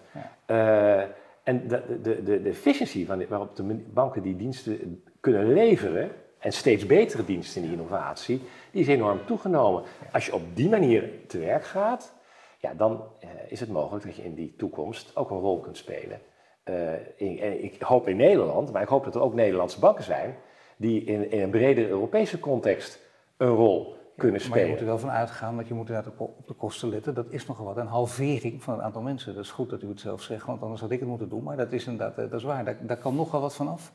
[0.47, 1.09] Ja.
[1.43, 6.53] En de, de, de, de efficiëntie van waarop de banken die diensten kunnen leveren, en
[6.53, 9.83] steeds betere diensten in die innovatie, die is enorm toegenomen.
[10.13, 12.15] Als je op die manier te werk gaat,
[12.59, 15.77] ja, dan eh, is het mogelijk dat je in die toekomst ook een rol kunt
[15.77, 16.21] spelen.
[16.65, 20.37] Uh, in, ik hoop in Nederland, maar ik hoop dat er ook Nederlandse banken zijn
[20.77, 23.01] die in, in een bredere Europese context
[23.37, 24.59] een rol kunnen spelen.
[24.59, 27.15] Maar je moet er wel van uitgaan dat je moet inderdaad op de kosten letten.
[27.15, 27.77] Dat is nogal wat.
[27.77, 29.35] Een halvering van het aantal mensen.
[29.35, 31.43] Dat is goed dat u het zelf zegt, want anders had ik het moeten doen.
[31.43, 32.65] Maar dat is inderdaad, eh, dat is waar.
[32.65, 33.93] Daar, daar kan nogal wat van af.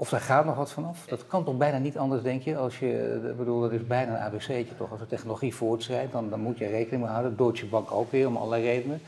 [0.00, 1.06] Of daar gaat nog wat vanaf.
[1.06, 2.56] Dat kan toch bijna niet anders, denk je?
[2.56, 4.90] Als je, ik bedoel, dat is bijna een ABC'tje toch.
[4.90, 7.36] Als de technologie voortschrijdt, dan, dan moet je rekening mee houden.
[7.36, 9.00] Deutsche Bank ook weer, om allerlei redenen.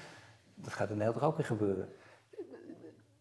[0.55, 1.89] Dat gaat in Nederland ook weer gebeuren.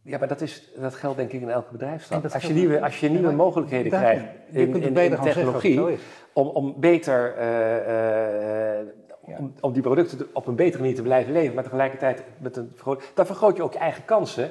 [0.03, 2.23] Ja, maar dat, is, dat geldt denk ik in elke bedrijfstak.
[2.23, 5.97] Als je nieuwe, als je nieuwe mogelijkheden krijgt in, in, in technologie,
[6.33, 11.33] om, om beter uh, uh, om, om, die producten op een betere manier te blijven
[11.33, 14.49] leven, maar tegelijkertijd met een vergroot, dan vergroot je ook je eigen kansen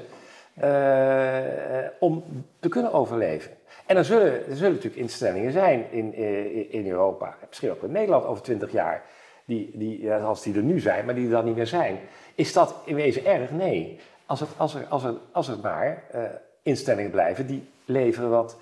[0.62, 1.38] uh,
[1.98, 2.24] om
[2.60, 3.52] te kunnen overleven.
[3.86, 7.92] En dan zullen, er zullen natuurlijk instellingen zijn in, in, in Europa, misschien ook in
[7.92, 9.02] Nederland over twintig jaar,
[9.44, 11.98] die, die, als die er nu zijn, maar die er dan niet meer zijn.
[12.34, 13.50] Is dat in wezen erg?
[13.50, 13.98] Nee.
[14.30, 16.20] Als, het, als, er, als, er, als er maar uh,
[16.62, 18.56] instellingen blijven die leveren wat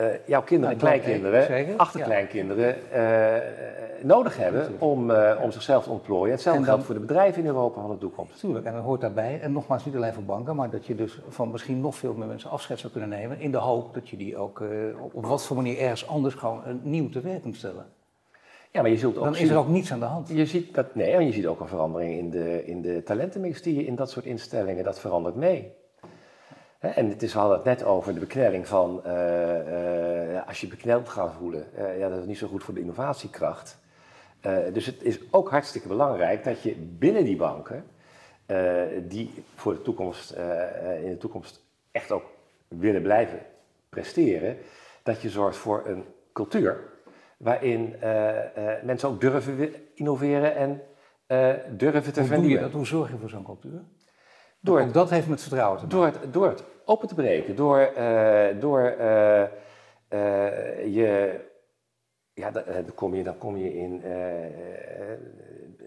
[0.00, 6.32] uh, jouw kinderen, nou, kleinkinderen, achterkleinkinderen uh, nodig hebben om, om zichzelf te ontplooien.
[6.32, 8.38] Hetzelfde geldt voor de bedrijven in Europa van de toekomst.
[8.38, 9.40] Tuurlijk, en dat hoort daarbij.
[9.40, 12.28] En nogmaals, niet alleen voor banken, maar dat je dus van misschien nog veel meer
[12.28, 13.40] mensen afscheid zou kunnen nemen.
[13.40, 14.62] In de hoop dat je die ook
[15.12, 17.86] op wat voor manier ergens anders gewoon een nieuw te werk kunt stellen.
[18.74, 20.28] Ja, maar je zult ook Dan is er ook niets aan de hand.
[20.28, 23.62] Je ziet dat, nee, en je ziet ook een verandering in de, in de talentenmix
[23.62, 25.72] die je in dat soort instellingen, dat verandert mee.
[26.78, 29.12] En het is, we hadden het net over de beknelling van, uh,
[30.32, 32.80] uh, als je bekneld gaat voelen, uh, ja, dat is niet zo goed voor de
[32.80, 33.78] innovatiekracht.
[34.72, 37.84] dus het is ook hartstikke belangrijk dat je binnen die banken,
[39.08, 40.30] die voor de toekomst,
[41.02, 42.24] in de toekomst echt ook
[42.68, 43.38] willen blijven
[43.88, 44.56] presteren,
[45.02, 46.92] dat je zorgt voor een cultuur
[47.44, 47.94] waarin
[48.82, 50.80] mensen ook durven innoveren en
[51.76, 52.70] durven te hoe vernieuwen.
[52.70, 53.82] Hoe zorg je voor zo'n cultuur?
[54.60, 55.98] Door dat heeft met vertrouwen te maken.
[55.98, 61.40] Door het, door het open te breken, door, uh, door uh, uh, je,
[62.32, 64.02] ja, dan kom je, dan kom je in,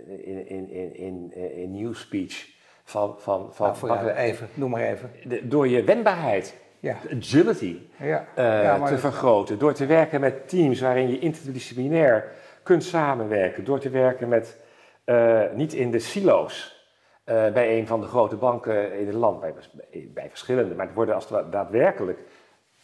[0.05, 5.11] in, in, in, in, in new speech van, van, van nou, even, noem maar even.
[5.23, 6.95] De, door je wendbaarheid, ja.
[7.17, 8.27] agility, ja.
[8.35, 9.59] Ja, te vergroten.
[9.59, 12.31] Door te werken met teams waarin je interdisciplinair
[12.63, 13.63] kunt samenwerken.
[13.63, 14.57] Door te werken met,
[15.53, 16.75] niet in de silo's.
[17.29, 19.53] Uh, bij een van de grote banken in het land, bij,
[20.13, 22.19] bij verschillende, maar het worden als het daadwerkelijk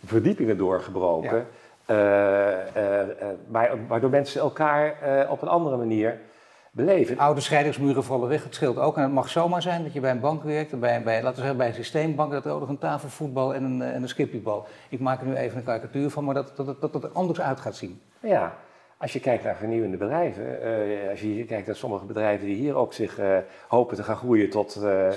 [0.05, 1.45] verdiepingen doorgebroken,
[1.87, 3.05] ja.
[3.51, 4.95] uh, waardoor mensen elkaar
[5.29, 6.19] op een andere manier
[6.75, 7.17] beleven.
[7.17, 8.97] Oude scheidingsmuren vallen weg, het scheelt ook.
[8.97, 11.39] En het mag zomaar zijn dat je bij een bank werkt, bij, bij, laten we
[11.39, 14.65] zeggen bij een systeembank, dat er ook nog een tafelvoetbal en een, en een skippiebal.
[14.89, 17.41] Ik maak er nu even een karikatuur van, maar dat, dat, dat, dat er anders
[17.41, 18.01] uit gaat zien.
[18.19, 18.55] Ja,
[18.97, 22.75] als je kijkt naar vernieuwende bedrijven, uh, als je kijkt naar sommige bedrijven die hier
[22.75, 25.07] ook zich uh, hopen te gaan groeien tot, uh,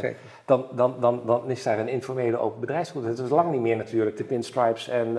[0.44, 3.10] dan, dan, dan, dan is daar een informele open bedrijfscultuur.
[3.10, 5.14] Het is lang niet meer natuurlijk de pinstripes en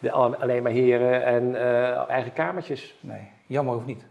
[0.00, 1.54] de, alleen maar heren en
[2.08, 2.98] eigen kamertjes.
[3.00, 4.04] Nee, jammer of niet?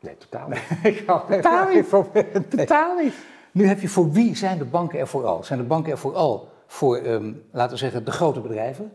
[0.00, 0.62] Nee, totaal niet.
[0.82, 1.92] ik totaal niet.
[2.12, 2.48] Nee.
[2.48, 3.14] Totaal niet.
[3.52, 5.44] Nu heb je voor wie zijn de banken er vooral?
[5.44, 8.92] Zijn de banken er vooral voor, um, laten we zeggen, de grote bedrijven?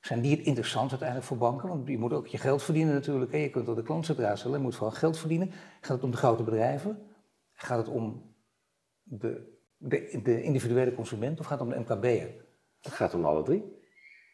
[0.00, 1.68] Zijn die het interessant uiteindelijk voor banken?
[1.68, 3.32] Want je moet ook je geld verdienen natuurlijk.
[3.32, 5.50] Je kunt er de klant centraal stellen, je moet vooral geld verdienen.
[5.80, 6.98] Gaat het om de grote bedrijven?
[7.52, 8.34] Gaat het om
[9.02, 12.30] de, de, de individuele consument of gaat het om de MKB'er?
[12.80, 13.82] Het gaat om alle drie.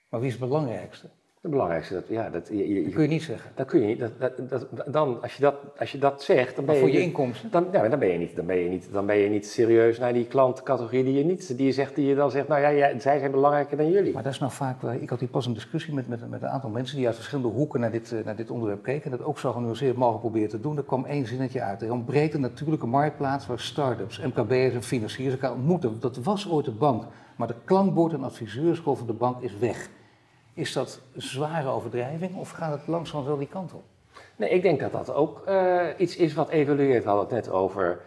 [0.08, 1.10] Maar wie is het belangrijkste?
[1.40, 3.50] Het belangrijkste, dat, ja, dat, je, je, dat kun je niet zeggen.
[3.54, 3.98] Dat kun je niet.
[3.98, 4.12] Dat,
[4.48, 6.80] dat, dan, als je dat, als je dat zegt, dan ben je...
[6.80, 7.50] voor je inkomsten?
[7.50, 9.98] Dan, ja, dan, ben je niet, dan, ben je niet, dan ben je niet serieus
[9.98, 11.56] naar die klantcategorie die je niet...
[11.56, 14.12] Die je, zegt, die je dan zegt, nou ja, zij zijn belangrijker dan jullie.
[14.12, 14.82] Maar dat is nou vaak...
[14.82, 17.48] Ik had hier pas een discussie met, met, met een aantal mensen die uit verschillende
[17.48, 19.10] hoeken naar dit, naar dit onderwerp keken.
[19.10, 20.76] En dat ook zo genuanceerd mogelijk proberen te doen.
[20.76, 21.82] Er kwam één zinnetje uit.
[21.82, 26.00] Er ontbreekt een natuurlijke marktplaats waar start-ups, MKB'ers en financiers elkaar ontmoeten.
[26.00, 27.04] Dat was ooit de bank.
[27.36, 29.88] Maar de klankbord en adviseurschool van de bank is weg.
[30.54, 33.84] Is dat zware overdrijving of gaat het langzaam wel die kant op?
[34.36, 37.02] Nee, ik denk dat dat ook uh, iets is wat evolueert.
[37.02, 38.00] We hadden het net over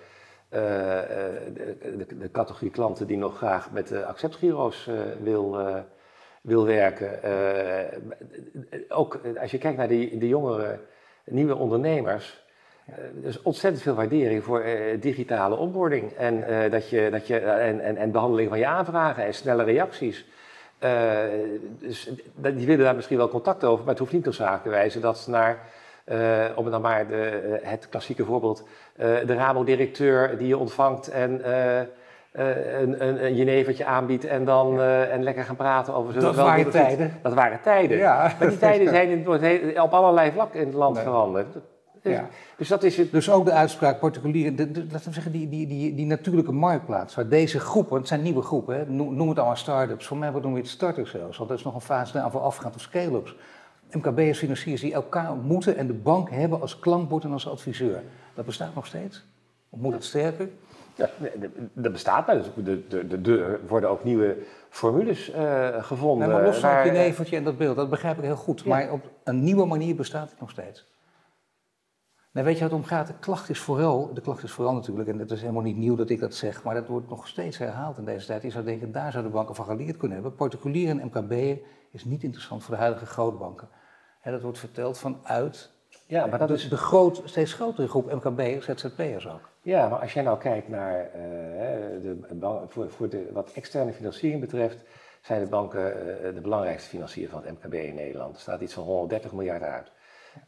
[0.49, 4.89] uh, de, de, de, categorie klanten die nog graag met de acceptgiro's
[5.23, 5.57] wil,
[6.41, 7.19] wil werken.
[8.89, 10.79] ook als je kijkt naar die, die jongere,
[11.25, 12.43] nieuwe ondernemers.
[12.85, 14.63] er is ontzettend veel waardering voor
[14.99, 19.33] digitale onboarding en, dat je, dat je, en, en, en behandeling van je aanvragen en
[19.33, 20.25] snelle reacties.
[20.83, 20.89] Uh,
[21.79, 25.29] dus die willen daar misschien wel contact over, maar het hoeft niet noodzakelijkerwijze dat ze
[25.29, 25.59] naar,
[26.05, 28.63] uh, om dan maar de, eh, het klassieke voorbeeld,
[28.97, 31.51] uh, de Rabo-directeur die je ontvangt en
[32.81, 36.19] een, een, een jenevertje aanbiedt en dan en lekker gaan praten over...
[36.19, 37.19] Dat waren tijden.
[37.21, 37.97] Dat waren tijden.
[37.97, 38.33] Ja.
[38.39, 41.57] Maar die tijden zijn in, op allerlei vlakken in het land veranderd.
[42.03, 42.29] Dus, ja.
[42.57, 43.11] dus, dat is het.
[43.11, 47.15] Dus ook de uitspraak particulier, de, laten we zeggen, die, die, die, die natuurlijke marktplaats,
[47.15, 50.29] waar deze groepen, want het zijn nieuwe groepen, hè, noem, het allemaal start-ups, voor mij
[50.29, 53.35] noemen we het startups zelfs, want dat is nog een fase daarvoor afgaand of scale-ups.
[53.91, 58.03] MKB'ers, financiers die elkaar moeten en de bank hebben als klankbord en als adviseur.
[58.33, 59.25] Dat bestaat nog steeds?
[59.69, 60.49] Of moet het sterker?
[60.95, 61.09] Ja,
[61.73, 62.35] dat bestaat, maar
[63.19, 64.37] er worden ook nieuwe
[64.69, 66.27] formules uh, gevonden.
[66.27, 68.65] Nee, maar los van het neveltje en dat beeld, dat begrijp ik heel goed.
[68.65, 70.92] Maar op een nieuwe manier bestaat het nog steeds.
[72.33, 73.07] Nou, weet je wat het om gaat?
[73.07, 75.95] De klacht is vooral, de klacht is vooral natuurlijk, en het is helemaal niet nieuw
[75.95, 78.41] dat ik dat zeg, maar dat wordt nog steeds herhaald in deze tijd.
[78.41, 80.35] Je zou denken, daar zouden banken van geleerd kunnen hebben.
[80.35, 83.69] Particulier en MKB is niet interessant voor de huidige grootbanken.
[84.19, 85.71] He, dat wordt verteld vanuit
[86.07, 86.69] ja, maar dat de, is...
[86.69, 89.49] de groot, steeds grotere groep MKB'ers, ZZP'ers ook.
[89.61, 91.21] Ja, maar als jij nou kijkt naar uh,
[92.01, 94.83] de, voor, voor de, wat externe financiering betreft,
[95.21, 98.35] zijn de banken uh, de belangrijkste financier van het MKB in Nederland.
[98.35, 99.91] Er staat iets van 130 miljard uit.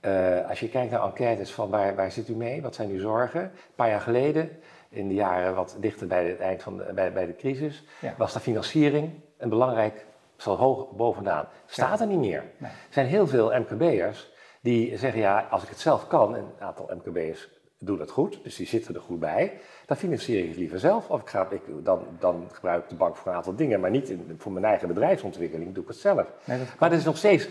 [0.02, 3.00] Uh, als je kijkt naar enquêtes van waar, waar zit u mee, wat zijn uw
[3.00, 3.42] zorgen?
[3.42, 4.50] Een paar jaar geleden,
[4.90, 7.84] in de jaren wat dichter bij het eind van de, bij, bij de crisis,
[8.18, 10.06] was de financiering een belangrijk,
[10.38, 11.48] zo hoog bovenaan.
[11.66, 12.44] Staat er niet meer.
[12.60, 16.66] Er zijn heel veel MKB'ers die zeggen, ja, als ik het zelf kan, en een
[16.66, 19.54] aantal MKB'ers doen dat goed, dus die zitten er goed bij,
[19.86, 21.10] dan financier ik het liever zelf.
[21.10, 23.90] Of ik ga, ik, dan, dan gebruik ik de bank voor een aantal dingen, maar
[23.90, 26.28] niet in, voor mijn eigen bedrijfsontwikkeling, doe ik het zelf.
[26.44, 27.50] Nee, maar dat is nog steeds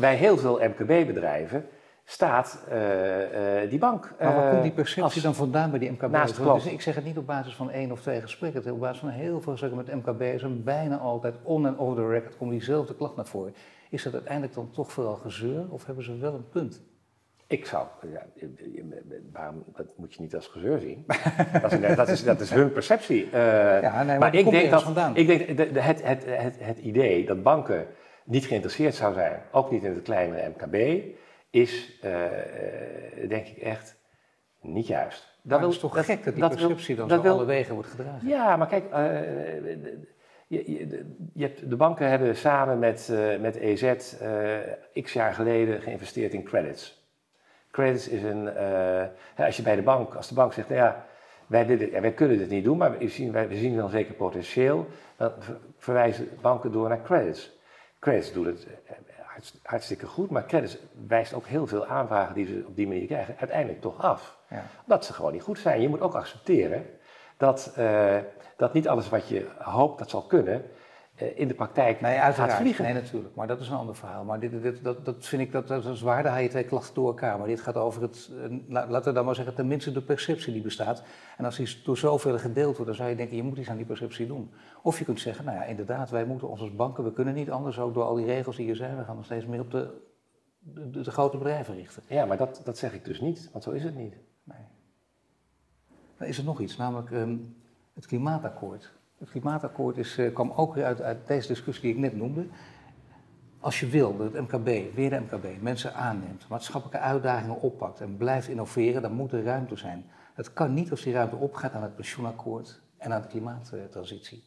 [0.00, 1.66] bij heel veel MKB-bedrijven
[2.04, 4.14] staat uh, uh, die bank.
[4.20, 6.10] Maar waar komt die perceptie dan vandaan bij die MKB?
[6.10, 8.98] Naast dus ik zeg het niet op basis van één of twee gesprekken, op basis
[8.98, 12.50] van heel veel gesprekken met MKB's en bijna altijd on en over the record komt
[12.50, 13.54] diezelfde klacht naar voren.
[13.90, 16.82] Is dat uiteindelijk dan toch vooral gezeur of hebben ze wel een punt?
[17.46, 18.26] Ik zou, ja,
[19.32, 21.04] waarom, dat moet je niet als gezeur zien.
[21.62, 23.24] dat, is, dat, is, dat is hun perceptie.
[23.24, 23.32] Uh,
[23.82, 25.16] ja, nee, maar, maar ik, denk dat, vandaan?
[25.16, 27.86] ik denk de, de, het, het, het, het idee dat banken
[28.24, 31.04] niet geïnteresseerd zou zijn, ook niet in het kleine MKB,
[31.50, 32.12] is uh,
[33.28, 33.96] denk ik echt
[34.60, 35.38] niet juist.
[35.42, 38.28] Dat is toch gek dat die perceptie dan zo wil, alle wegen wordt gedragen?
[38.28, 38.98] Ja, maar kijk, uh,
[40.46, 43.94] je, je, je hebt, de banken hebben samen met, uh, met EZ
[45.02, 47.02] x jaar geleden geïnvesteerd in credits.
[47.70, 48.48] Credits is een,
[49.36, 51.06] als je bij de bank, als de bank zegt, nou ja,
[51.46, 54.14] wij, dit, wij kunnen dit niet doen, maar we zien, wij, we zien wel zeker
[54.14, 55.32] potentieel, dan
[55.76, 57.53] verwijzen banken door naar credits.
[58.04, 58.66] Credits doet het
[59.62, 63.36] hartstikke goed, maar credits wijst ook heel veel aanvragen die ze op die manier krijgen
[63.38, 64.38] uiteindelijk toch af.
[64.50, 64.62] Ja.
[64.86, 65.80] Dat ze gewoon niet goed zijn.
[65.80, 66.86] Je moet ook accepteren
[67.36, 68.16] dat, uh,
[68.56, 70.64] dat niet alles wat je hoopt dat zal kunnen,
[71.14, 72.84] in de praktijk nee, gaat vliegen.
[72.84, 74.24] Nee, natuurlijk, maar dat is een ander verhaal.
[74.24, 76.64] Maar dit, dit, dat, dat vind ik, dat, dat is waar, daar haal je twee
[76.64, 77.38] klachten door elkaar.
[77.38, 80.62] Maar dit gaat over het, uh, laten we dan maar zeggen, tenminste de perceptie die
[80.62, 81.02] bestaat.
[81.36, 83.76] En als die door zoveel gedeeld wordt, dan zou je denken, je moet iets aan
[83.76, 84.50] die perceptie doen.
[84.82, 87.50] Of je kunt zeggen, nou ja, inderdaad, wij moeten ons als banken, we kunnen niet
[87.50, 89.70] anders, ook door al die regels die er zijn, we gaan nog steeds meer op
[89.70, 90.02] de,
[90.58, 92.02] de, de, de grote bedrijven richten.
[92.08, 94.14] Ja, maar dat, dat zeg ik dus niet, want zo is het niet.
[94.44, 94.64] Nee.
[96.18, 97.56] Dan is er nog iets, namelijk um,
[97.94, 98.92] het klimaatakkoord.
[99.18, 102.46] Het klimaatakkoord is, uh, kwam ook uit, uit, deze discussie die ik net noemde.
[103.60, 108.16] Als je wil dat het MKB, weer de MKB, mensen aanneemt, maatschappelijke uitdagingen oppakt en
[108.16, 110.04] blijft innoveren, dan moet er ruimte zijn.
[110.34, 114.44] Het kan niet als die ruimte opgaat aan het pensioenakkoord en aan de klimaattransitie.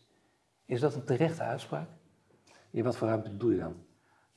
[0.66, 1.88] Is dat een terechte uitspraak?
[2.70, 3.76] Ja, wat voor ruimte bedoel je dan?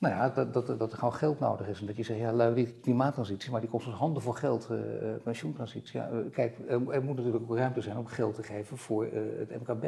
[0.00, 1.80] Nou ja, dat, dat, dat er gewoon geld nodig is.
[1.80, 4.78] En dat je zegt, ja, die klimaattransitie, maar die kost ons handen voor geld, uh,
[5.22, 6.00] pensioentransitie.
[6.00, 9.04] Ja, kijk, er, moet natuurlijk ook ruimte zijn om geld te geven voor
[9.38, 9.84] het MKB.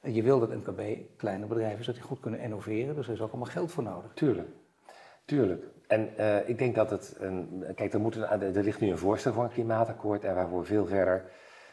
[0.00, 0.80] En je wil dat MKB
[1.16, 4.10] kleine bedrijven dat die goed kunnen innoveren, dus er is ook allemaal geld voor nodig.
[4.14, 4.48] Tuurlijk,
[5.24, 5.64] tuurlijk.
[5.86, 6.08] En
[6.46, 10.24] ik denk dat het, een, kijk, er, er ligt nu een voorstel voor een klimaatakkoord
[10.24, 11.30] en waarvoor veel verder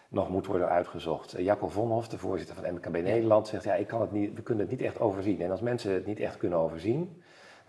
[0.09, 1.35] nog moet worden uitgezocht.
[1.37, 4.67] Jacco Vonhoff, de voorzitter van MKB Nederland, zegt, ja, ik kan het niet, we kunnen
[4.67, 5.41] het niet echt overzien.
[5.41, 7.21] En als mensen het niet echt kunnen overzien,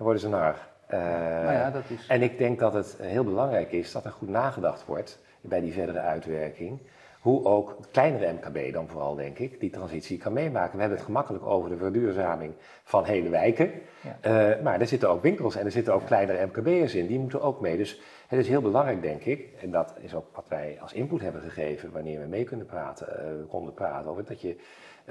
[0.04, 0.68] worden ze naar.
[0.90, 2.06] Uh, nou ja, dat is...
[2.06, 5.72] En ik denk dat het heel belangrijk is dat er goed nagedacht wordt bij die
[5.72, 6.78] verdere uitwerking.
[7.20, 10.74] Hoe ook het kleinere MKB dan vooral, denk ik, die transitie kan meemaken.
[10.74, 12.52] We hebben het gemakkelijk over de verduurzaming
[12.84, 13.70] van hele wijken.
[14.00, 14.56] Ja.
[14.56, 17.06] Uh, maar er zitten ook winkels en er zitten ook kleinere MKB'ers in.
[17.06, 17.76] Die moeten ook mee.
[17.76, 21.20] Dus het is heel belangrijk, denk ik, en dat is ook wat wij als input
[21.20, 24.56] hebben gegeven wanneer we mee kunnen praten, uh, konden praten over, dat je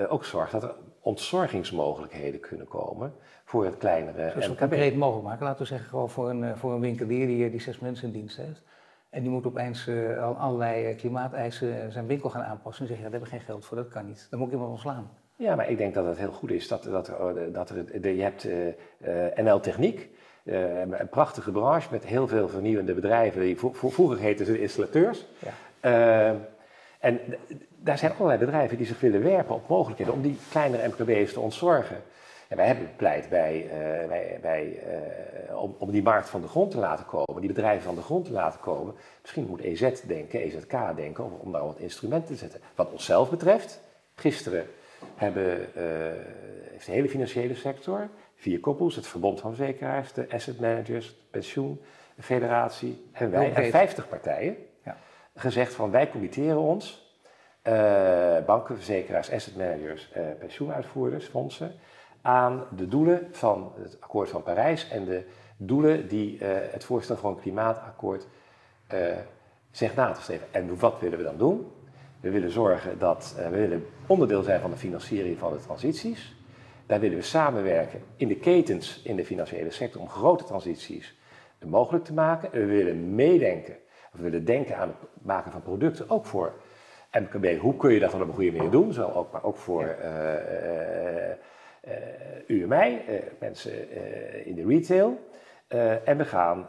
[0.07, 5.45] ook zorgt dat er ontzorgingsmogelijkheden kunnen komen voor het kleinere Zo concreet mogelijk maken.
[5.45, 8.38] Laten we zeggen, gewoon voor een, voor een winkelier die, die zes mensen in dienst
[8.38, 8.62] heeft.
[9.09, 12.81] En die moet opeens uh, allerlei klimaateisen zijn winkel gaan aanpassen.
[12.81, 14.27] En zeggen, ja, daar hebben we geen geld voor, dat kan niet.
[14.29, 15.09] Dan moet ik iemand ontslaan.
[15.35, 17.12] Ja, maar ik denk dat het heel goed is dat, dat,
[17.51, 20.09] dat er, de, je hebt uh, NL Techniek,
[20.43, 23.41] uh, een prachtige branche met heel veel vernieuwende bedrijven.
[23.41, 25.25] Die, vroeger heten ze installateurs.
[25.39, 26.29] Ja.
[26.31, 26.39] Uh,
[26.99, 27.19] en
[27.83, 31.39] daar zijn allerlei bedrijven die zich willen werpen op mogelijkheden om die kleinere MKB's te
[31.39, 32.01] ontzorgen.
[32.47, 34.79] En wij hebben pleit bij, uh, bij, bij
[35.49, 38.01] uh, om, om, die markt van de grond te laten komen, die bedrijven van de
[38.01, 38.93] grond te laten komen.
[39.21, 42.59] Misschien moet EZ denken, EZK denken, om, om daar wat instrumenten te zetten.
[42.75, 43.81] Wat onszelf betreft,
[44.15, 44.65] gisteren
[45.15, 45.83] hebben, uh,
[46.71, 51.15] heeft de hele financiële sector, vier koppels, het Verbond van Verzekeraars, de Asset Managers, de
[51.29, 54.97] Pensioenfederatie en wij, en 50 partijen, ja.
[55.35, 56.98] gezegd van wij committeren ons
[58.45, 61.73] banken, verzekeraars, asset managers, uh, pensioenuitvoerders, fondsen,
[62.21, 65.23] aan de doelen van het akkoord van Parijs en de
[65.58, 68.27] doelen die uh, het voorstel voor een klimaatakkoord
[69.71, 70.47] zegt na te streven.
[70.51, 71.71] En wat willen we dan doen?
[72.19, 76.36] We willen zorgen dat we willen onderdeel zijn van de financiering van de transities.
[76.86, 81.17] Daar willen we samenwerken in de ketens in de financiële sector om grote transities
[81.65, 82.53] mogelijk te maken.
[82.53, 83.77] En we willen meedenken,
[84.12, 86.53] we willen denken aan het maken van producten, ook voor
[87.11, 88.93] MKB, hoe kun je dat dan op een goede manier doen?
[88.93, 90.13] Zo ook, maar ook voor uh,
[92.47, 93.91] u en mij, mensen
[94.45, 95.19] in de retail.
[96.03, 96.67] en we gaan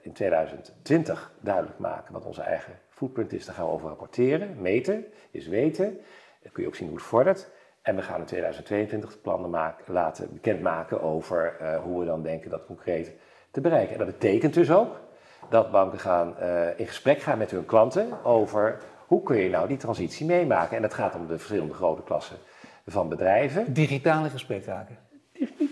[0.00, 3.44] in 2020 duidelijk maken wat onze eigen footprint is.
[3.44, 4.60] Daar gaan we over rapporteren.
[4.60, 5.98] Meten is weten.
[6.42, 7.50] Dan kun je ook zien hoe het vordert.
[7.82, 12.66] En we gaan in 2022 plannen maken, laten bekendmaken over hoe we dan denken dat
[12.66, 13.12] concreet
[13.50, 13.92] te bereiken.
[13.92, 15.00] En dat betekent dus ook
[15.48, 16.34] dat banken gaan,
[16.76, 18.78] in gesprek gaan met hun klanten over
[19.10, 20.76] hoe kun je nou die transitie meemaken?
[20.76, 22.36] En dat gaat om de verschillende grote klassen
[22.86, 23.72] van bedrijven.
[23.72, 24.98] Digitale gesprekraken.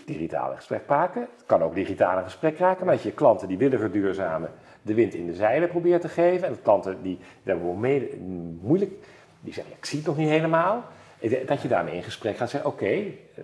[0.06, 1.20] Digitale gesprekraken.
[1.20, 4.50] Het kan ook digitale gesprekraken, maar dat je klanten die willen verduurzamen
[4.82, 6.48] de wind in de zeilen probeert te geven.
[6.48, 7.56] En klanten die daar
[8.60, 8.92] moeilijk,
[9.40, 10.84] die zeggen, ik zie het nog niet helemaal.
[11.46, 12.84] Dat je daarmee in gesprek gaat zeggen, oké,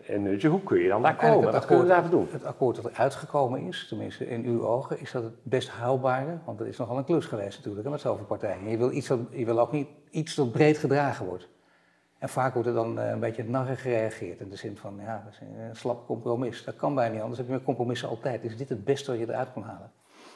[0.06, 1.52] okay, hoe kun je dan daar komen?
[1.52, 2.28] Wat kunnen we daarvoor doen?
[2.30, 6.38] Het akkoord dat er uitgekomen is, tenminste in uw ogen, is dat het best haalbare?
[6.44, 8.70] Want dat is nogal een klus geweest natuurlijk, met zoveel partijen.
[8.70, 11.48] Je wil, iets dat, je wil ook niet iets dat breed gedragen wordt.
[12.18, 15.22] En vaak wordt er dan eh, een beetje narrig gereageerd in de zin van, ja,
[15.24, 16.64] dat is een slap compromis.
[16.64, 18.44] Dat kan bijna niet anders, heb je met compromissen altijd.
[18.44, 19.90] Is dit het beste wat je eruit kan halen?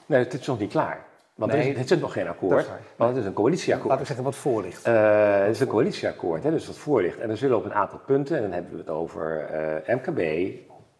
[0.07, 1.07] Nee, het is nog niet klaar.
[1.39, 2.81] Want er Nee, het is nog geen akkoord, waar.
[2.97, 3.89] want het is een coalitieakkoord.
[3.89, 4.85] Laten we zeggen wat voor ligt.
[4.85, 7.19] Eh, het is een coalitieakkoord, hè, dus wat voor ligt.
[7.19, 10.19] En er zullen op een aantal punten, en dan hebben we het over eh, MKB.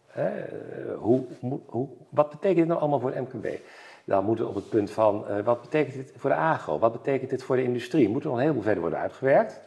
[0.07, 1.23] hè, eh, hoe,
[1.65, 3.47] hoe, wat betekent dit nou allemaal voor het MKB?
[4.05, 6.79] Dan moeten we op het punt van, wat betekent dit voor de agro?
[6.79, 8.09] Wat betekent dit voor de industrie?
[8.09, 9.61] Moet er nog een heleboel verder worden uitgewerkt.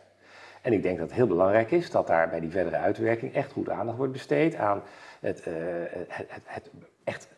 [0.62, 3.52] En ik denk dat het heel belangrijk is dat daar bij die verdere uitwerking echt
[3.52, 4.82] goed aandacht wordt besteed aan
[5.20, 6.70] het, het, het, het
[7.04, 7.28] echt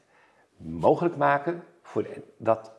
[0.57, 2.73] mogelijk maken voor de- dat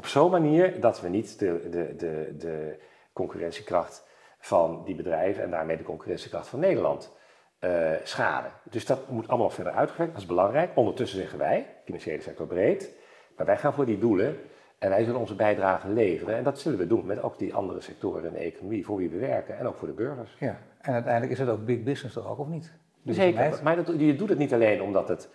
[0.00, 2.76] op zo'n manier dat we niet de, de, de, de
[3.12, 4.06] concurrentiekracht
[4.38, 7.12] van die bedrijven en daarmee de concurrentiekracht van Nederland
[7.58, 8.50] eh, schaden.
[8.70, 10.70] Dus dat moet allemaal verder uitgewerkt, dat is belangrijk.
[10.74, 12.94] Ondertussen zeggen wij, financiële sector breed,
[13.36, 14.36] maar wij gaan voor die doelen
[14.78, 16.36] en wij zullen onze bijdrage leveren.
[16.36, 19.10] En dat zullen we doen met ook die andere sectoren in de economie voor wie
[19.10, 20.36] we werken en ook voor de burgers.
[20.38, 22.72] Ja, en uiteindelijk is het ook big business toch ook, of niet?
[23.04, 25.28] Zeker, maar dat, je doet het niet alleen omdat het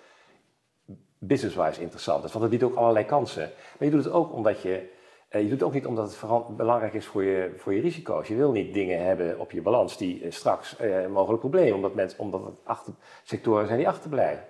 [1.17, 3.49] business-wise interessant is, want het biedt ook allerlei kansen.
[3.77, 4.89] Maar je doet het ook omdat je,
[5.29, 8.27] eh, je doet het ook niet omdat het belangrijk is voor je, voor je risico's.
[8.27, 11.93] Je wil niet dingen hebben op je balans die eh, straks eh, mogelijk problemen, omdat,
[11.95, 12.93] mensen, omdat het achter,
[13.23, 14.45] sectoren zijn die achterblijven.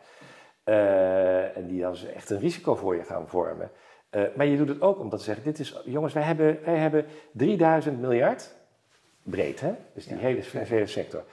[0.63, 3.71] Eh, en die dan dus echt een risico voor je gaan vormen.
[4.35, 7.05] Maar je doet het ook omdat ze zeggen, dit is, jongens, wij hebben, wij hebben
[7.31, 8.55] 3000 miljard,
[9.23, 10.21] breed hè, dus die Ja.
[10.21, 11.23] hele financiële sector,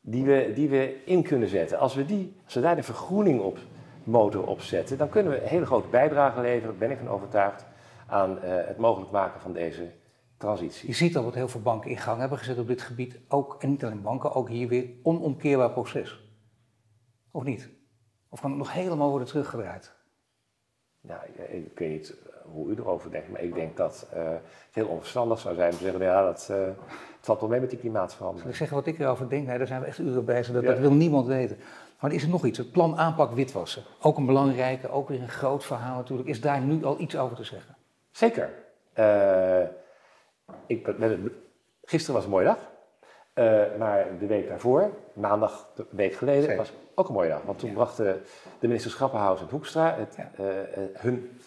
[0.00, 1.78] die we, die we in kunnen zetten.
[1.78, 3.58] Als we, die, als we daar de vergroening op
[4.10, 7.66] motor op zetten, dan kunnen we een hele grote bijdrage leveren, ben ik van overtuigd,
[8.06, 9.90] aan eh, het mogelijk maken van deze
[10.36, 10.88] transitie.
[10.88, 13.18] Je ziet al wat heel veel banken in gang hebben gezet op dit gebied.
[13.28, 16.20] Ook, en niet alleen banken, ook hier weer onomkeerbaar proces.
[17.30, 17.68] Of niet?
[18.28, 19.92] Of kan het nog helemaal worden teruggedraaid?
[21.00, 24.40] Nou, ik, weet niet eh, hoe u erover denkt, maar ik denk dat eh, het
[24.74, 27.78] heel onverstandig zou zijn om te zeggen, ja, dat, het valt wel mee met die
[27.78, 28.50] Zal klimaatverandering.
[28.50, 29.46] ik zeggen wat ik erover denk?
[29.46, 30.54] Nee, daar zijn we echt uren bezig.
[30.54, 30.70] Dat, Ja.
[30.70, 31.56] dat wil niemand weten.
[32.00, 32.58] Maar er is er nog iets.
[32.58, 33.82] Het plan aanpak witwassen.
[34.00, 36.28] Ook een belangrijke, ook weer een groot verhaal natuurlijk.
[36.28, 37.76] Is daar nu al iets over te zeggen?
[38.10, 38.50] Zeker.
[38.92, 39.62] Eh,
[40.66, 40.94] ik,
[41.82, 42.58] gisteren was een mooie dag.
[43.32, 46.56] Eh, maar de week daarvoor, maandag, een week geleden, Zeker.
[46.56, 47.42] was ook een mooie dag.
[47.42, 47.74] Want toen Ja.
[47.74, 48.22] brachten
[48.58, 50.30] de ministers Grappenhuis en Hoekstra het, Ja.
[50.44, 51.40] eh, hun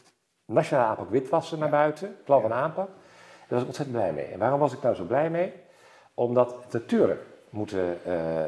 [0.45, 2.87] nationale aanpak witwassen naar buiten, plan van aanpak.
[2.87, 4.25] Daar was ik ontzettend blij mee.
[4.25, 5.53] En waarom was ik daar zo blij mee?
[6.13, 7.97] Omdat natuurlijk moeten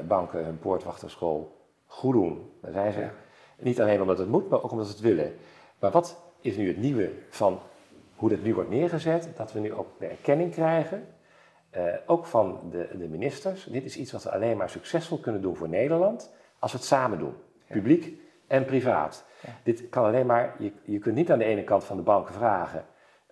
[0.07, 1.54] banken hun poortwachterschool
[1.95, 2.51] goed doen.
[2.61, 2.99] Daar zijn ze.
[2.99, 3.11] Ja.
[3.59, 5.35] Niet alleen omdat het moet, maar ook omdat ze het willen.
[5.79, 7.59] Maar wat is nu het nieuwe van
[8.15, 9.29] hoe dit nu wordt neergezet?
[9.35, 11.07] Dat we nu ook de erkenning krijgen,
[11.69, 13.63] eh, ook van de, de ministers.
[13.63, 16.87] Dit is iets wat we alleen maar succesvol kunnen doen voor Nederland als we het
[16.87, 17.33] samen doen.
[17.67, 19.25] Publiek en privaat.
[19.41, 19.49] Ja.
[19.63, 22.33] Dit kan alleen maar, je, je kunt niet aan de ene kant van de banken
[22.33, 22.85] vragen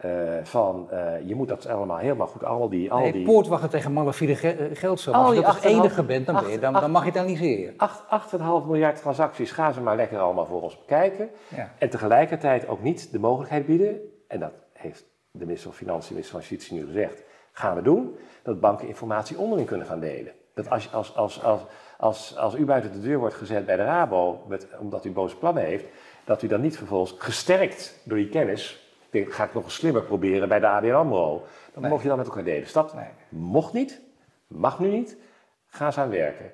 [0.04, 2.92] eh, van eh, je moet dat allemaal helemaal goed, al die...
[2.92, 4.84] Al nee, die poortwachten tegen malafide ge eh.
[4.84, 7.10] Al Als je dat als 8,5 enige bent, dan, ben je, dan, dan mag je
[7.10, 7.74] het analyseren.
[7.78, 11.30] 8, 8,5 miljard transacties, gaan ze maar lekker allemaal voor ons bekijken.
[11.56, 11.72] Ja.
[11.78, 16.08] En tegelijkertijd ook niet de mogelijkheid bieden, en dat heeft de minister van Financiën en
[16.08, 20.00] de minister van Justitie nu gezegd, gaan we doen, dat banken informatie onderling kunnen gaan
[20.00, 20.32] delen.
[20.54, 21.62] Dat als, als, als, als,
[21.98, 25.38] als, als u buiten de deur wordt gezet bij de Rabo, met, omdat u boze
[25.38, 25.86] plannen heeft,
[26.26, 28.83] dat u dan niet vervolgens gesterkt door die kennis,
[29.14, 31.44] denkt, ga ik nog slimmer proberen bij de ABN AMRO,
[31.74, 31.92] dan Nee.
[31.92, 32.62] mocht je dan met elkaar delen.
[32.62, 33.06] Dus dat Nee.
[33.30, 34.02] mocht niet,
[34.48, 35.18] mag nu niet,
[35.66, 36.52] ga eens aan werken.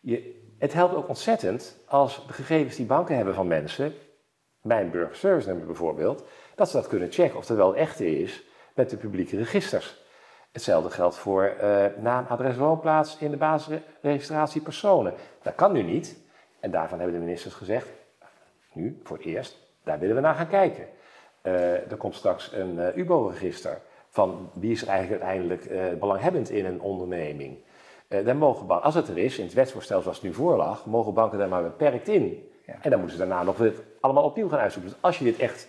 [0.00, 3.94] Je, het helpt ook ontzettend als de gegevens die banken hebben van mensen,
[4.62, 8.44] mijn burgerservice nummer bijvoorbeeld, dat ze dat kunnen checken of dat wel echt is
[8.74, 9.98] met de publieke registers.
[10.52, 15.14] Hetzelfde geldt voor eh, naam, adres, woonplaats in de basisregistratie personen.
[15.42, 16.18] Dat kan nu niet.
[16.60, 17.88] En daarvan hebben de ministers gezegd,
[18.72, 20.86] nu voor het eerst, daar willen we naar gaan kijken.
[21.42, 26.64] Eh, er komt straks een eh, UBO-register van wie is eigenlijk uiteindelijk eh, belanghebbend in
[26.64, 27.58] een onderneming.
[28.24, 31.14] Daar mogen banken, als het er is, in het wetsvoorstel zoals het nu voorlag, mogen
[31.14, 32.50] banken daar maar beperkt in.
[32.66, 32.74] Ja.
[32.82, 34.92] En dan moeten ze daarna nog het allemaal opnieuw gaan uitzoeken.
[34.92, 35.68] Dus als je dit echt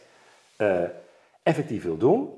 [1.43, 2.34] effectief wil doen,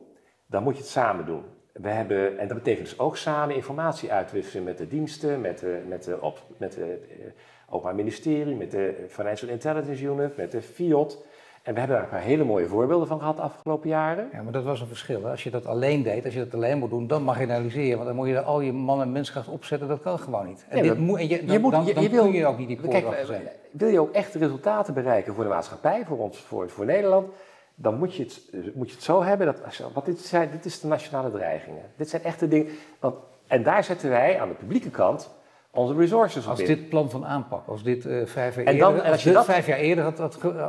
[0.46, 1.44] dan moet je het samen doen.
[1.74, 5.82] We hebben, en dat betekent dus ook samen informatie uitwisselen met de diensten, met de,
[5.88, 7.26] met de, op, met de eh,
[7.70, 11.26] Openbaar Ministerie, met de Financial Intelligence Unit, met de FIOD.
[11.64, 14.30] En we hebben daar een paar hele mooie voorbeelden van gehad de afgelopen jaren.
[14.32, 15.24] Ja, maar dat was een verschil.
[15.24, 15.30] hè.
[15.30, 17.94] Als je dat alleen deed, als je dat alleen moet doen, dan analyseren.
[17.96, 20.66] Want dan moet je al je man en menskracht opzetten, dat kan gewoon niet.
[20.70, 22.24] En Nee, dit maar moet, en je, dan, je moet- dan, je- dan je wil-
[22.24, 23.42] kun je ook niet die Kijk, poortwachter zijn.
[23.42, 27.28] eh, wil je ook echt resultaten bereiken voor de maatschappij, voor ons, voor, voor Nederland,
[27.76, 29.58] dan moet je het, eh, moet je het zo hebben dat,
[29.94, 31.82] want dit, zijn, dit is de nationale dreigingen.
[31.96, 32.72] Dit zijn echte dingen.
[33.00, 33.16] Want,
[33.48, 35.30] en daar zetten wij aan de publieke kant
[35.74, 38.90] onze resources op Als dit plan van aanpak, als dit eh, vijf jaar En dan-
[38.90, 40.20] eerder, als als je dit dat- vijf jaar eerder had,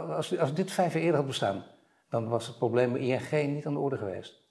[0.08, 1.64] als, als dit vijf jaar eerder had bestaan,
[2.10, 4.42] dan was het probleem bij ING niet aan de orde geweest.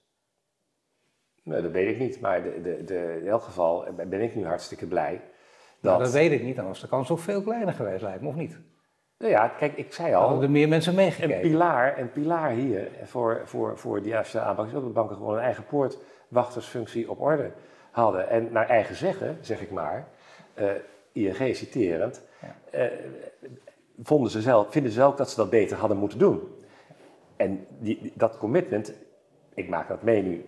[1.43, 4.45] Nee, dat weet ik niet, maar de, de, de, in elk geval ben ik nu
[4.45, 5.11] hartstikke blij.
[5.11, 8.21] Nou, Dat, dat weet ik niet, dan was de kans ook veel kleiner geweest, lijkt
[8.21, 8.59] me, of niet?
[9.17, 11.41] Nou ja, kijk, ik zei Hadden al, er meer mensen een meegekeken?
[11.41, 15.35] pilaar, een pilaar hier voor, voor, voor die juiste aanpak is ook dat banken gewoon
[15.35, 17.51] een eigen poortwachtersfunctie op orde
[17.91, 18.29] hadden.
[18.29, 20.07] En naar eigen zeggen, zeg ik maar,
[21.11, 22.55] ING citerend, Ja.
[22.69, 22.87] eh,
[24.03, 26.41] vonden ze zelf, vinden ze zelf dat ze dat beter hadden moeten doen.
[27.35, 28.93] En die, dat commitment,
[29.53, 30.45] ik maak dat mee nu,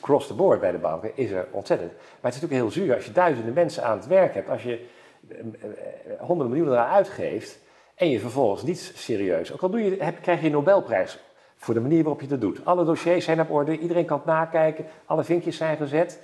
[0.00, 1.92] cross the board bij de banken, is er ontzettend.
[1.92, 4.62] Maar het is natuurlijk heel zuur als je duizenden mensen aan het werk hebt, als
[4.62, 4.86] je
[5.28, 7.58] eh, eh, honderden miljoenen eraan uitgeeft
[7.94, 11.18] en je vervolgens niet serieus, ook al doe je, heb, krijg je een Nobelprijs
[11.56, 12.64] voor de manier waarop je dat doet.
[12.64, 16.20] Alle dossiers zijn op orde, iedereen kan het nakijken, alle vinkjes zijn gezet.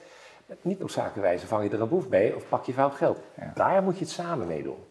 [0.60, 3.20] Niet noodzakelijkerwijze vang je er een boef mee of pak je fout geld.
[3.36, 3.52] Ja.
[3.54, 4.84] Daar moet je het samen mee doen.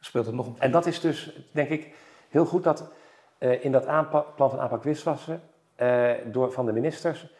[0.00, 1.94] Speelt er nog een En dat is dus, denk ik,
[2.28, 2.92] heel goed dat
[3.38, 5.40] eh, in dat aanpa- plan van aanpak witwassen
[5.74, 7.34] eh, door, van de ministers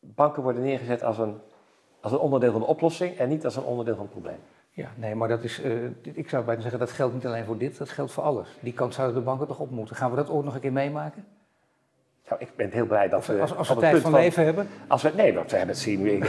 [0.00, 1.40] banken worden neergezet als een,
[2.00, 4.38] als een onderdeel van de oplossing en niet als een onderdeel van het probleem.
[4.70, 7.58] Ja, nee, maar dat is, eh, ik zou bijna zeggen, dat geldt niet alleen voor
[7.58, 8.48] dit, dat geldt voor alles.
[8.60, 9.96] Die kant zouden de banken toch op moeten.
[9.96, 11.26] Gaan we dat ooit nog een keer meemaken?
[12.30, 14.68] Nou, ik ben heel blij dat we als, als we tijd van leven hebben?
[14.88, 16.24] Als we, nee, want we hebben het zien.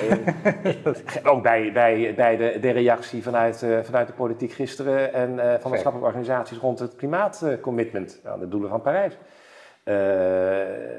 [1.32, 5.60] ook bij, bij, bij de, de reactie vanuit, eh, vanuit de politiek gisteren en eh,
[5.60, 9.18] van maatschappelijke organisaties rond het klimaatcommitment aan de doelen van Parijs.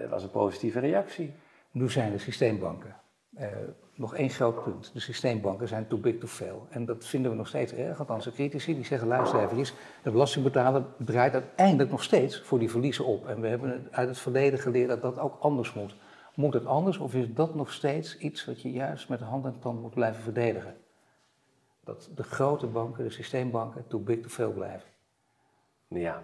[0.00, 1.34] Dat was een positieve reactie.
[1.70, 2.96] Nu zijn de systeembanken.
[3.95, 4.90] Nog één groot punt.
[4.93, 6.66] De systeembanken zijn too big to fail.
[6.70, 7.99] En dat vinden we nog steeds erg.
[7.99, 12.70] Althans, de critici die zeggen, luister even, de belastingbetaler draait uiteindelijk nog steeds voor die
[12.70, 13.26] verliezen op.
[13.28, 15.95] En we hebben uit het verleden geleerd dat dat ook anders moet.
[16.34, 19.59] Moet het anders of is dat nog steeds iets wat je juist met hand en
[19.59, 20.76] tand moet blijven verdedigen?
[21.84, 24.88] Dat de grote banken, de systeembanken, too big to fail blijven.
[25.88, 26.22] Ja,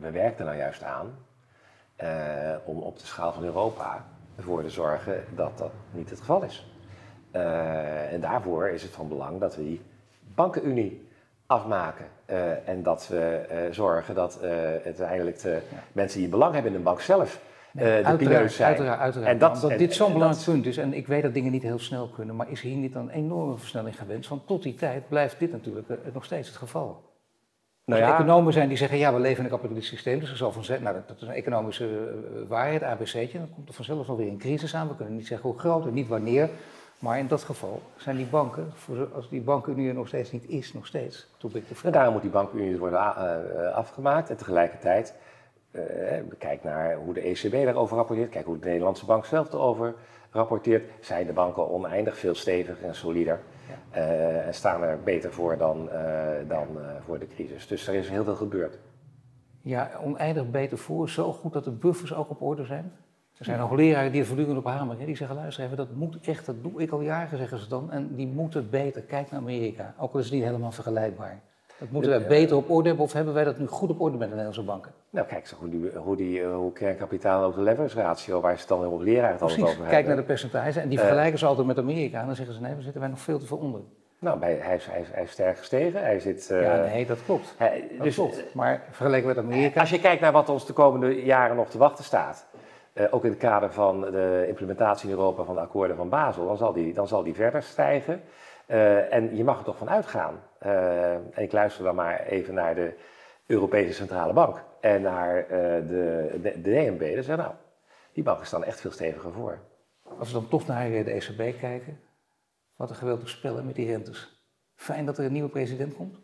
[0.00, 1.18] we werken er nou juist aan
[1.96, 6.42] eh, om op de schaal van Europa ervoor te zorgen dat dat niet het geval
[6.42, 6.75] is.
[7.36, 9.80] Eh, en daarvoor is het van belang dat we die
[10.34, 11.08] bankenunie
[11.46, 12.06] afmaken.
[12.24, 14.40] Eh, en dat we eh, zorgen dat
[14.84, 15.58] uiteindelijk de
[15.92, 17.40] mensen die belang hebben in een bank zelf
[17.72, 18.68] de pineus zijn.
[18.68, 19.32] uiteraard, uiteraard.
[19.32, 20.76] En dat- Omdat en- dit zo'n belangrijk dat- punt is.
[20.76, 22.36] En ik weet dat dingen niet heel snel kunnen.
[22.36, 24.28] Maar is hier niet een enorme versnelling gewenst?
[24.28, 27.04] Want tot die tijd blijft dit natuurlijk nog steeds het geval.
[27.84, 30.20] Nou Als er ja, economen zijn die zeggen, ja, we leven in een kapitalistisch systeem,
[30.20, 32.14] dus er zal vanzelf, nou, dat, is een economische
[32.48, 34.88] waarheid, ABC'tje, dan komt er vanzelf wel weer een crisis aan.
[34.88, 36.50] We kunnen niet zeggen hoe groot en niet wanneer,
[36.98, 40.32] maar in dat geval zijn die banken, voor de- als die bankenunie er nog steeds
[40.32, 41.92] niet is, nog steeds, too big to En fail.
[41.92, 44.30] daarom moet die bankenunie worden a- eh, eh, afgemaakt.
[44.30, 45.14] En tegelijkertijd,
[45.70, 45.82] eh,
[46.38, 48.30] kijk naar hoe de ECB daarover rapporteert.
[48.30, 49.94] Kijk hoe de Nederlandse bank zelf erover
[50.30, 50.90] rapporteert.
[51.00, 53.40] Zijn de banken oneindig veel steviger en solider.
[53.90, 56.66] eh, en staan er beter voor dan, eh, dan
[57.04, 57.66] voor de crisis.
[57.66, 58.78] Dus er is heel veel gebeurd.
[59.62, 62.92] Ja, oneindig beter voor, zo goed dat de buffers ook op orde zijn.
[63.38, 66.18] Er zijn nog leraren die er voortdurend op hameren, die zeggen, luister even, dat moet
[66.26, 69.02] echt, dat doe ik al jaren, zeggen ze dan, en die moeten beter.
[69.02, 71.40] Kijk naar Amerika, ook al is het niet helemaal vergelijkbaar.
[71.78, 74.12] Dat moeten wij beter op orde hebben, of hebben wij dat nu goed op orde
[74.16, 74.92] met de Nederlandse banken?
[75.10, 78.52] Nou, kijk eens hoe, die, hoe, die, eh, hoe kernkapitaal ook de leverage ratio, waar
[78.54, 80.14] ze het dan weer op leraren het altijd Precies, over kijk hebben.
[80.14, 81.04] naar de percentages en die Eh.
[81.04, 82.20] vergelijken ze altijd met Amerika.
[82.20, 83.80] En dan zeggen ze, nee, daar zitten wij nog veel te veel onder.
[84.18, 86.00] Nou, hij, is, hij, is, hij is sterk gestegen.
[86.00, 86.50] Hij zit...
[86.50, 87.54] eh, ja, nee, dat klopt.
[87.56, 88.54] hij- Dat dus, klopt.
[88.54, 91.78] Maar vergeleken met Amerika, Als je kijkt naar wat ons de komende jaren nog te
[91.78, 92.46] wachten staat,
[93.10, 96.56] ook in het kader van de implementatie in Europa van de akkoorden van Basel, dan
[96.56, 98.22] zal die, dan zal die verder stijgen.
[98.66, 100.42] Eh, en je mag er toch van uitgaan.
[100.58, 102.94] Eh, en ik luister dan maar even naar de
[103.46, 105.48] Europese Centrale Bank en naar eh,
[105.88, 107.14] de, de, de DNB.
[107.14, 107.54] Dan zeggen nou,
[108.12, 109.58] die banken staan echt veel steviger voor.
[110.18, 112.00] als we dan toch naar de ECB kijken,
[112.76, 114.44] wat een geweldig spel met die rentes.
[114.74, 116.18] Fijn dat er een nieuwe president komt.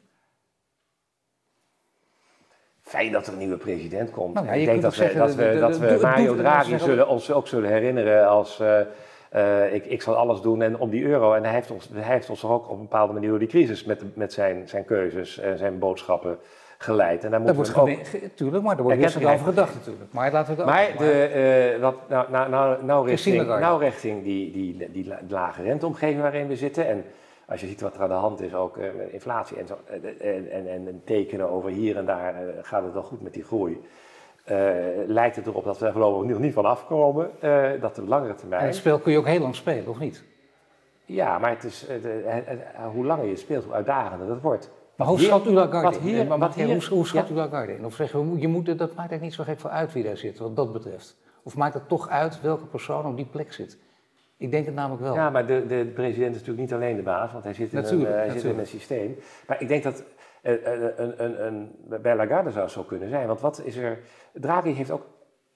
[2.93, 4.34] Fijn dat er een nieuwe president komt.
[4.34, 7.09] Nou ja, ik denk dat we, dat we, de- de- dat we Mario Draghi zullen,
[7.09, 8.80] ons ook zullen herinneren als eh,
[9.64, 11.32] eh, ik, ik zal alles doen en om die euro.
[11.34, 13.84] En hij heeft ons, hij heeft ons ook op een bepaalde manier door die crisis
[13.84, 16.38] met, met zijn, zijn keuzes en zijn boodschappen
[16.78, 17.24] geleid.
[17.24, 18.30] En daar moeten wordt we hem ook...
[18.34, 20.12] tuurlijk, maar er wordt heb over gedacht natuurlijk.
[20.12, 21.12] Maar laten we het Maar, de,
[21.74, 26.20] eh, wat, nou, nou, nou, nou, richting, nou richting die, die, die, la- lage renteomgeving
[26.20, 26.86] waarin we zitten.
[26.88, 27.05] En
[27.47, 29.78] als je ziet wat er aan de hand is, ook eh, met inflatie en, zo,
[29.86, 29.95] eh,
[30.36, 33.34] en, en, en, en tekenen over hier en daar, eh, gaat het wel goed met
[33.34, 33.80] die groei.
[34.45, 34.57] Eh,
[35.07, 37.30] lijkt het erop dat we er voorlopig nog niet van afkomen.
[37.80, 38.64] dat de langere En termijn.
[38.64, 40.24] het spel kun je ook heel lang spelen, of niet?
[41.05, 42.61] Ja, maar het is, de-
[42.93, 44.70] hoe langer je speelt, hoe uitdagender dat wordt.
[44.97, 46.03] Maar hoe schat u Lagarde wat in?
[46.03, 47.34] hier- maar wat hoe, hoe schat ja.
[47.34, 47.84] u Lagarde in?
[47.84, 50.16] Of zeggen we, je moet, dat maakt eigenlijk niet zo gek voor uit wie daar
[50.16, 51.16] zit, wat dat betreft.
[51.43, 53.78] Of maakt het toch uit welke persoon op die plek zit?
[54.43, 55.14] Ik denk het namelijk wel.
[55.14, 57.72] Ja, maar de, de, de president is natuurlijk niet alleen de baas, want hij zit
[57.72, 59.18] in, Natuurlijk, een, eh, hij zit in een systeem.
[59.47, 60.05] Maar ik denk dat
[60.43, 63.26] eh, eh, een, een, een, bij Lagarde zou het zo kunnen zijn.
[63.26, 63.99] Want wat is er...
[64.32, 65.07] Draghi heeft ook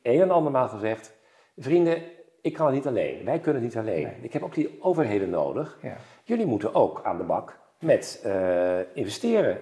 [0.03, 1.15] een en andermaal gezegd...
[1.57, 2.03] Vrienden,
[2.43, 3.25] ik kan het niet alleen.
[3.25, 4.03] Wij kunnen het niet alleen.
[4.03, 4.19] Nee.
[4.21, 5.79] Ik heb ook die overheden nodig.
[5.83, 5.97] Ja.
[6.25, 8.27] Jullie moeten ook aan de bak met
[8.95, 9.59] investeren.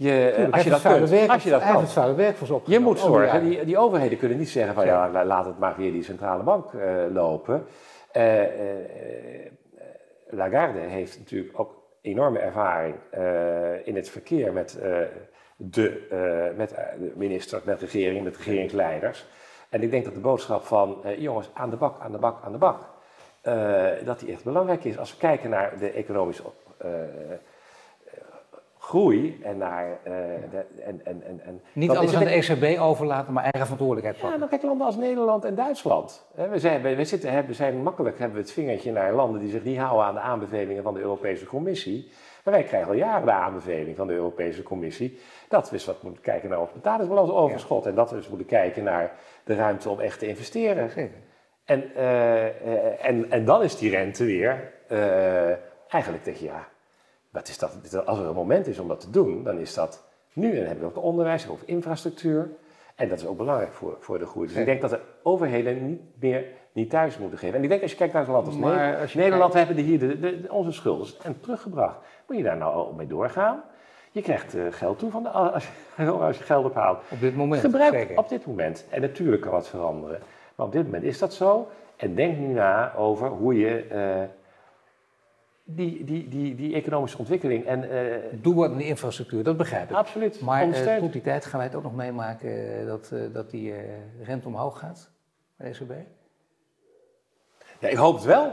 [0.00, 1.80] Je, Tuurlijk, als, je dat kunt, werk- als je dat kan.
[1.80, 4.74] het vuile werk voor ze Je moet die zorgen, die, die overheden kunnen niet zeggen
[4.74, 7.66] van ja, la- laat het maar weer die centrale bank eh, lopen.
[8.12, 9.52] Eh, eh, eh,
[10.30, 14.96] Lagarde heeft natuurlijk ook enorme ervaring eh, in het verkeer met, eh,
[15.56, 19.26] de, eh, met eh, de ministers, met regering, met regeringsleiders.
[19.68, 22.42] En ik denk dat de boodschap van eh, jongens, aan de bak, aan de bak,
[22.44, 22.78] aan de bak,
[23.40, 24.98] eh, dat die echt belangrijk is.
[24.98, 26.42] Als we kijken naar de economische
[26.78, 26.88] eh,
[28.88, 29.98] groei en naar.
[30.02, 30.12] eh,
[30.50, 34.22] de, en, en, en, en, Niet alles aan de ECB overlaten, maar eigen verantwoordelijkheid ja,
[34.22, 34.40] pakken.
[34.40, 36.26] dan kijk landen als Nederland en Duitsland.
[36.34, 39.64] We zijn, we, zitten, we zijn makkelijk, hebben we het vingertje naar landen die zich
[39.64, 42.10] niet houden aan de aanbevelingen van de Europese Commissie.
[42.44, 45.18] Maar wij krijgen al jaren de aanbeveling van de Europese Commissie
[45.48, 47.86] dat we eens wat moeten kijken naar ons betalingsbalansoverschot.
[47.86, 49.12] En dat we eens moeten kijken naar
[49.44, 50.90] de ruimte om echt te investeren.
[51.64, 54.72] En, eh, eh, en, en dan is die rente weer,
[55.88, 56.68] eigenlijk je, ja,
[57.30, 60.04] wat is dat, als er een moment is om dat te doen, dan is dat
[60.32, 60.50] nu.
[60.50, 62.50] En dan hebben we ook onderwijs, ook infrastructuur.
[62.94, 64.46] En dat is ook belangrijk voor, voor de groei.
[64.48, 67.56] Dus ik denk dat de overheden niet meer niet thuis moeten geven.
[67.56, 69.58] En ik denk als je kijkt naar een land als Maar Nederland, als Nederland we
[69.58, 71.96] hebben hier de, de- de- onze schulden en teruggebracht.
[72.28, 73.62] Moet je daar nou al mee doorgaan?
[74.12, 76.98] Je krijgt eh, geld toe van de, als, je, als je geld ophaalt.
[77.10, 77.60] Op dit moment.
[77.60, 78.18] Gebruik zeker.
[78.18, 78.86] op dit moment.
[78.90, 80.18] En natuurlijk kan wat veranderen.
[80.54, 81.68] Maar op dit moment is dat zo.
[81.96, 84.22] En denk nu na over hoe je eh,
[85.70, 89.90] die, die, die, die economische ontwikkeling en eh, Doe wat in de infrastructuur, dat begrijp
[89.90, 89.96] ik.
[89.96, 93.50] absoluut Maar tot die tijd gaan wij het ook nog meemaken eh, dat, eh, dat
[93.50, 93.78] die eh,
[94.22, 95.10] rente omhoog gaat
[95.56, 95.92] bij de ECB.
[97.78, 98.52] Ja, ik hoop het wel.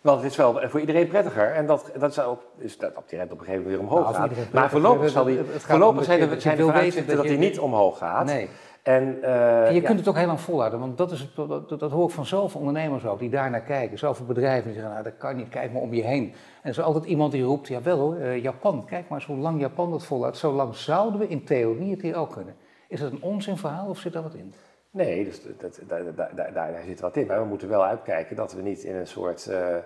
[0.00, 1.52] Want het is wel voor iedereen prettiger.
[1.52, 3.90] En dat, dat zou ook, dus dat op die rente op een gegeven moment weer
[3.98, 4.52] omhoog Nou, gaat.
[4.52, 7.16] Maar voorlopig, zal die, het- het gaat voorlopig zijn er, je- zijn dat er vooruitzichten
[7.16, 8.26] dat je- niet omhoog gaat.
[8.26, 8.48] Nee.
[8.82, 11.36] En, eh, En je ja, kunt het ook heel lang volhouden, want dat, is het,
[11.80, 13.98] dat, hoor ik van zoveel ondernemers ook, die daar naar kijken.
[13.98, 16.24] Zoveel bedrijven die zeggen, nou dat kan niet, kijk maar om je heen.
[16.24, 19.60] En er is altijd iemand die roept, jawel hoor, eh, Japan, kijk maar hoe lang
[19.60, 20.36] Japan dat volhoudt.
[20.36, 22.54] Zo lang zouden we in theorie het hier ook kunnen.
[22.88, 24.54] Is dat een onzinverhaal of zit daar wat in?
[24.90, 27.26] Nee, dus dat, daar, daar, daar, zit wat in.
[27.26, 29.76] Maar we moeten wel uitkijken dat we niet in een soort eh,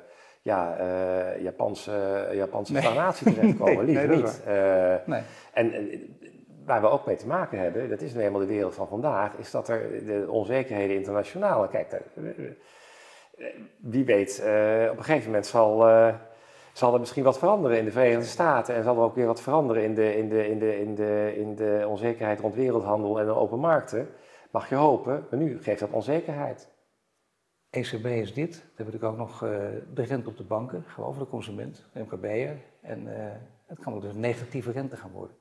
[0.43, 0.77] ja,
[1.41, 2.83] Japanse, Japanse Nee.
[2.83, 3.77] stagnatie terechtkomen.
[3.85, 4.43] Nee, Liever nee, niet.
[5.07, 5.23] Nee.
[5.53, 5.73] en
[6.67, 9.35] waar we ook mee te maken hebben, dat is nu eenmaal de wereld van vandaag,
[9.35, 11.69] is dat er de onzekerheden internationaal.
[11.69, 12.55] Kijk, eh, eh,
[13.77, 16.15] wie weet, eh, op een gegeven moment zal, eh,
[16.73, 18.75] zal er misschien wat veranderen in de Verenigde Staten.
[18.75, 21.33] En zal er ook weer wat veranderen in de, in de, in de, in de,
[21.37, 24.09] in de onzekerheid rond wereldhandel en de open markten.
[24.51, 26.75] Mag je hopen, maar nu geeft dat onzekerheid.
[27.71, 28.53] ECB is dit.
[28.53, 29.51] Dan we natuurlijk ook nog eh,
[29.95, 32.57] de rente op de banken, gewoon voor de consument, MKB'er.
[32.81, 33.33] En eh,
[33.67, 35.37] het kan ook dus een negatieve rente gaan worden.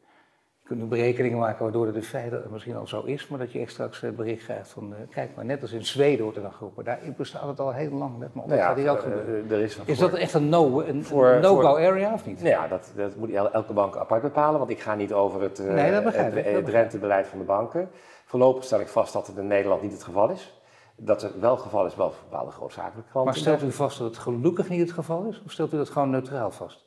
[0.70, 3.72] Nu berekeningen maken waardoor het in feite misschien al zo is, maar dat je echt
[3.72, 6.54] straks eh, bericht krijgt van, eh, kijk maar, net als in Zweden wordt er dan
[6.54, 6.84] geroepen.
[6.84, 9.52] Daar bestaat het al heel lang, let maar op, hier ook eh, gebeuren.
[9.52, 11.06] er is, Is dat echt een no- een-
[11.42, 12.38] no-go area of niet?
[12.38, 15.42] Nou ja, dat, dat moet el- elke bank apart bepalen, want ik ga niet over
[15.42, 17.90] het, Nee, begrijp het, rentebeleid van de banken.
[18.26, 20.62] Voorlopig stel ik vast dat het in Nederland niet het geval is.
[20.98, 23.24] Dat het wel het geval is, wel voor bepaalde grootzakelijke klanten.
[23.34, 25.90] Maar stelt u vast dat het gelukkig niet het geval is, of stelt u dat
[25.90, 26.85] gewoon neutraal vast?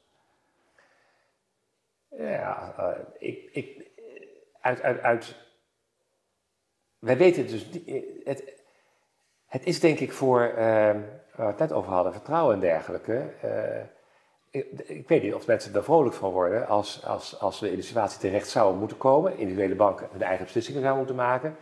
[2.18, 3.90] Ja, eh, ik, ik,
[4.60, 5.34] uit, uit, uit.
[6.98, 7.70] Wij weten dus.
[7.70, 8.62] niet- Het,
[9.46, 10.42] het is denk ik voor.
[10.42, 13.32] eh, waar we het net over hadden, vertrouwen en dergelijke.
[13.42, 13.82] eh,
[14.86, 17.82] ik, weet niet of mensen er vrolijk van worden als, als, als we in de
[17.82, 19.36] situatie terecht zouden moeten komen.
[19.38, 21.56] Individuele banken hun eigen beslissingen zouden moeten maken.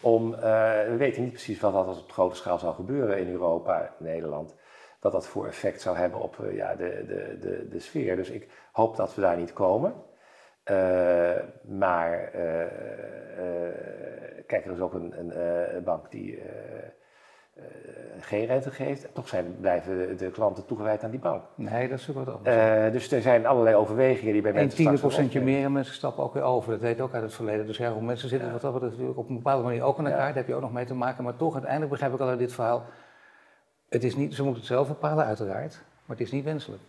[0.00, 0.40] Om, eh,
[0.86, 4.54] we weten niet precies wat dat op grote schaal zou gebeuren in Europa, Nederland.
[5.02, 8.16] Dat dat voor effect zou hebben op eh, ja, de, de, de, de sfeer.
[8.16, 9.94] Dus ik hoop dat we daar niet komen.
[10.62, 10.76] Eh,
[11.62, 12.66] maar eh,
[14.46, 16.42] kijk, er is ook een, een bank die
[18.20, 19.14] geen rente geeft.
[19.14, 21.42] Toch zijn, blijven de, de klanten toegewijd aan die bank.
[21.54, 22.92] Nee, dat is ook wat anders.
[22.92, 25.58] Dus er zijn allerlei overwegingen die bij mensen tiende straks procentje opnemen.
[25.58, 26.72] meer en mensen stappen ook weer over.
[26.72, 27.66] Dat weet ook uit het verleden.
[27.66, 30.20] Dus heel veel mensen zitten wat dat natuurlijk op een bepaalde manier ook aan elkaar.
[30.20, 30.26] Ja.
[30.26, 31.24] Daar heb je ook nog mee te maken.
[31.24, 32.84] Maar toch, uiteindelijk begrijp ik al uit dit verhaal.
[33.92, 35.72] Het is niet, ze moeten het zelf bepalen, uiteraard.
[36.06, 36.82] Maar het is niet wenselijk.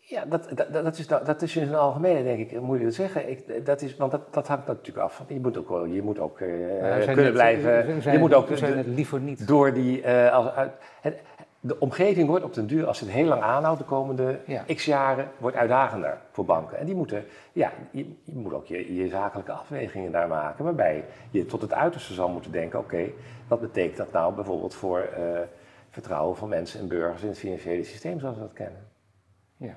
[0.00, 3.30] Ja, dat, dat, dat, is, dat is in het algemene denk ik moeilijk te zeggen.
[3.30, 5.22] Ik, dat is, want dat, dat hangt natuurlijk af.
[5.28, 8.12] Je moet ook, je moet ook eh, zijn kunnen net- blijven.
[8.12, 9.46] je moet ook zijn het liever niet.
[9.48, 10.02] door die.
[10.02, 11.20] eh, als, uit, het,
[11.66, 14.64] de omgeving wordt op den duur, als het heel lang aanhoudt, de komende Ja.
[14.74, 16.78] x jaren, wordt uitdagender voor banken.
[16.78, 21.04] En die moeten, ja, je, je moet ook je, je zakelijke afwegingen daar maken, waarbij
[21.30, 23.10] je tot het uiterste zal moeten denken: oké,
[23.48, 25.40] wat betekent dat nou bijvoorbeeld voor eh,
[25.90, 28.88] vertrouwen van mensen en burgers in het financiële systeem zoals we dat kennen?
[29.56, 29.76] Ja.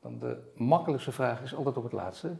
[0.00, 2.36] Dan de makkelijkste vraag is altijd op het laatste.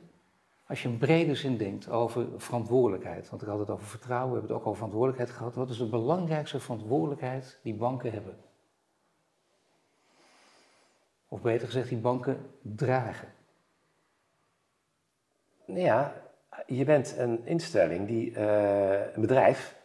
[0.67, 4.39] Als je in brede zin denkt over verantwoordelijkheid, want ik had het over vertrouwen, we
[4.39, 5.55] hebben het ook over verantwoordelijkheid gehad.
[5.55, 8.35] Wat is de belangrijkste verantwoordelijkheid die banken hebben?
[11.33, 13.29] Of beter gezegd, die banken dragen.
[15.67, 16.15] ja,
[16.67, 19.77] je bent een instelling die, een bedrijf,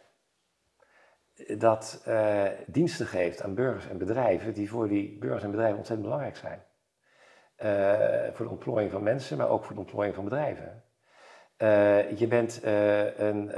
[1.56, 2.04] dat
[2.66, 6.62] diensten geeft aan burgers en bedrijven die voor die burgers en bedrijven ontzettend belangrijk zijn.
[8.34, 10.82] voor de ontplooiing van mensen, maar ook voor de ontplooiing van bedrijven.
[12.18, 12.60] je bent
[13.16, 13.52] een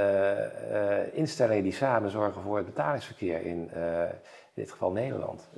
[1.13, 5.49] instelling die samen zorgen voor het betalingsverkeer in, in dit geval Nederland.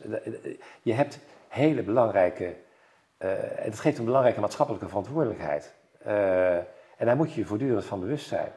[0.83, 1.21] Je hebt
[1.53, 5.75] hele belangrijke, uh, het geeft een belangrijke maatschappelijke verantwoordelijkheid.
[6.07, 8.53] Uh, en daar moet je je voortdurend van bewust zijn.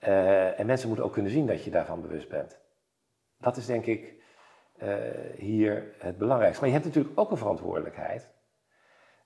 [0.00, 2.58] Uh, en mensen moeten ook kunnen zien dat je daarvan bewust bent.
[3.38, 4.14] Dat is denk ik
[5.36, 6.60] hier het belangrijkste.
[6.60, 8.28] Maar je hebt natuurlijk ook een verantwoordelijkheid,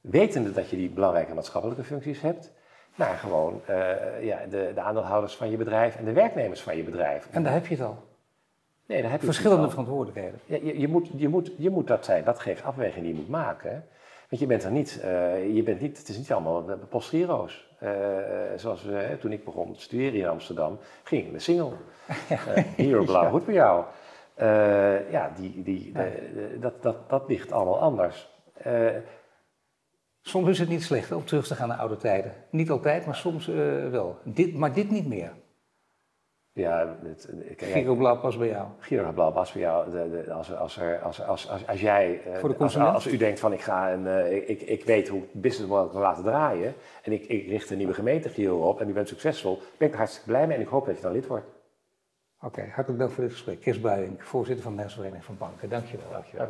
[0.00, 2.52] wetende dat je die belangrijke maatschappelijke functies hebt,
[2.94, 3.62] naar gewoon
[4.20, 7.28] ja, de, de aandeelhouders van je bedrijf en de werknemers van je bedrijf.
[7.30, 8.09] En daar heb je het al.
[8.90, 10.40] Nee, daar heb je Verschillende verantwoordelijkheden.
[10.44, 13.20] Ja, je, je, moet, je, moet, je moet dat zijn, dat geeft afweging die je
[13.20, 13.84] moet maken.
[14.28, 17.68] Want je bent er niet, uh, je bent niet het is niet allemaal postgiro's.
[17.82, 17.90] Uh,
[18.56, 21.72] zoals we, toen ik begon te studeren in Amsterdam, ging ik met single.
[22.76, 23.84] Hier op blauw goed voor jou.
[25.10, 28.28] ja, die, die, de, dat, dat, dat ligt allemaal anders.
[30.20, 32.32] soms is het niet slecht om terug te gaan naar oude tijden.
[32.50, 33.46] Niet altijd, maar soms
[33.90, 34.18] wel.
[34.24, 35.32] Dit, maar dit niet meer.
[36.52, 36.96] Ja,
[37.56, 38.68] Giro Blauw pas bij jou.
[38.78, 39.90] Giro Blauw pas bij jou.
[39.90, 43.06] De, de, als, als, er, als, als, als, als jij, eh, Voor de als, als,
[43.06, 46.24] u denkt van ik ga een, uh, ik, ik weet hoe business model kan laten
[46.24, 49.86] draaien en ik, ik richt een nieuwe gemeente Giro op en u bent succesvol, ben
[49.86, 51.46] ik er hartstikke blij mee en ik hoop dat je dan lid wordt.
[52.40, 53.62] Oké, hartelijk dank voor dit gesprek.
[53.62, 55.68] Chris Buijing, voorzitter van de Mensenvereniging van Banken.
[55.68, 56.10] Dank je wel.
[56.10, 56.46] Dank je wel.